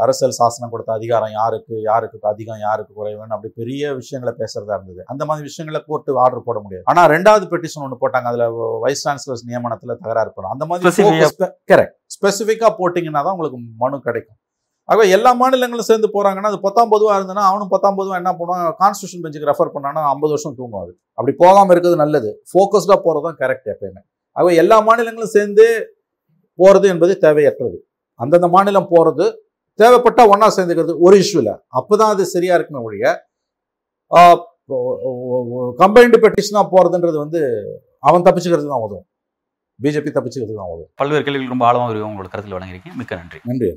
அரசியல் 0.04 0.36
சாசனம் 0.40 0.72
கொடுத்த 0.72 0.92
அதிகாரம் 1.00 1.32
யாருக்கு 1.38 1.76
யாருக்கு 1.88 2.28
அதிகம் 2.32 2.62
யாருக்கு 2.66 2.92
குறைவுன்னு 3.00 3.36
அப்படி 3.36 3.52
பெரிய 3.62 3.94
விஷயங்களை 4.00 4.34
பேசுறதா 4.42 4.76
இருந்தது. 4.78 5.02
அந்த 5.12 5.24
மாதிரி 5.30 5.48
விஷயங்களை 5.50 5.80
கோர்ட்டு 5.88 6.20
ஆர்டர் 6.24 6.46
போட 6.48 6.58
முடியாது. 6.66 6.86
ஆனா 6.92 7.02
ரெண்டாவது 7.14 7.46
பெட்டிஷன் 7.54 7.86
ஒன்று 7.86 8.02
போட்டாங்க. 8.04 8.30
அதுல 8.32 8.46
வைஸ் 8.86 9.04
சான்சலர்ஸ் 9.08 9.46
நியமனத்துல 9.50 9.98
தகராறு 10.04 10.32
பண்ணணும் 10.36 10.56
அந்த 10.56 10.68
மாதிரி 10.70 11.42
கரெக்ட் 11.74 11.98
ஸ்பெசிஃபிக்கா 12.16 12.70
போட்டிங்கன்னா 12.82 13.24
தான் 13.26 13.36
உங்களுக்கு 13.38 13.60
மனு 13.84 14.00
கிடைக்கும். 14.08 14.40
ஆகவே 14.90 15.04
எல்லா 15.16 15.32
மாநிலங்களும் 15.42 15.90
சேர்ந்து 15.90 16.08
போறாங்கன்னா 16.16 16.50
அது 16.52 16.64
பத்தாம் 16.66 16.94
பொதுவாக 16.94 17.18
இருந்ததுன்னா 17.18 17.44
அவனும் 17.50 17.70
பத்தாம் 17.74 17.98
பொதுவாக 18.00 18.22
என்ன 18.22 18.32
பண்ணுவான்? 18.40 18.64
கான்ஸ்டியூஷன் 18.82 19.22
பெஞ்சுக்கு 19.26 19.50
ரெஃபர் 19.52 19.76
பண்ணானா 19.76 20.02
ஐம்பது 20.14 20.34
வருஷம் 20.36 20.58
தூங்கும் 20.58 20.82
அது. 20.86 20.92
அப்படி 21.18 21.34
போகாம 21.44 21.72
இருக்கிறது 21.74 22.04
நல்லது. 22.04 22.32
ஃபோக்கஸ்டா 22.52 22.98
போறது 23.06 23.26
தான் 23.28 23.40
கரெக்ட் 23.44 23.72
எப்பயுமே. 23.74 24.02
ஆகவே 24.38 24.52
எல்லா 24.64 24.78
மாநிலங்களும் 24.88 25.36
சேர்ந்து 25.38 25.66
போறது 26.60 26.88
என்பது 26.94 27.14
தேவையற்றது. 27.26 27.78
அந்தந்த 28.20 28.48
மாநிலம் 28.56 28.92
போறது 28.96 29.26
தேவைப்பட்டா 29.80 30.24
ஒண்ணா 30.34 30.48
சேர்ந்துக்கிறது 30.56 30.94
ஒரு 31.06 31.16
இஷ்யூ 31.24 31.40
இல்லை. 31.44 31.56
அப்பதான் 31.80 32.12
அது 32.16 32.24
சரியா 32.34 32.56
இருக்குமே 32.58 32.84
ஒழிய 32.88 33.06
கம்பைன்டு 35.82 36.18
பெட்டிஷனா 36.26 36.62
போறதுன்றது 36.74 37.18
வந்து 37.24 37.40
அவன் 38.10 38.26
தப்பிச்சுக்கிறது 38.28 38.72
தான் 38.74 38.84
உதவும். 38.86 39.08
பிஜேபி 39.80 40.12
தப்பிச்சுக்கிறது 40.18 40.60
தான் 40.60 40.72
உதவும். 40.74 40.92
பல்வேறு 41.02 41.24
கேள்விகள் 41.26 41.54
ரொம்ப 41.54 41.66
ஆழமாக 41.70 42.06
உங்களோட 42.10 42.30
கருத்தில் 42.34 42.56
வழங்கியிருக்கீங்க. 42.58 42.98
மிக்க 43.02 43.16
நன்றி. 43.22 43.40
நன்றி. 43.50 43.70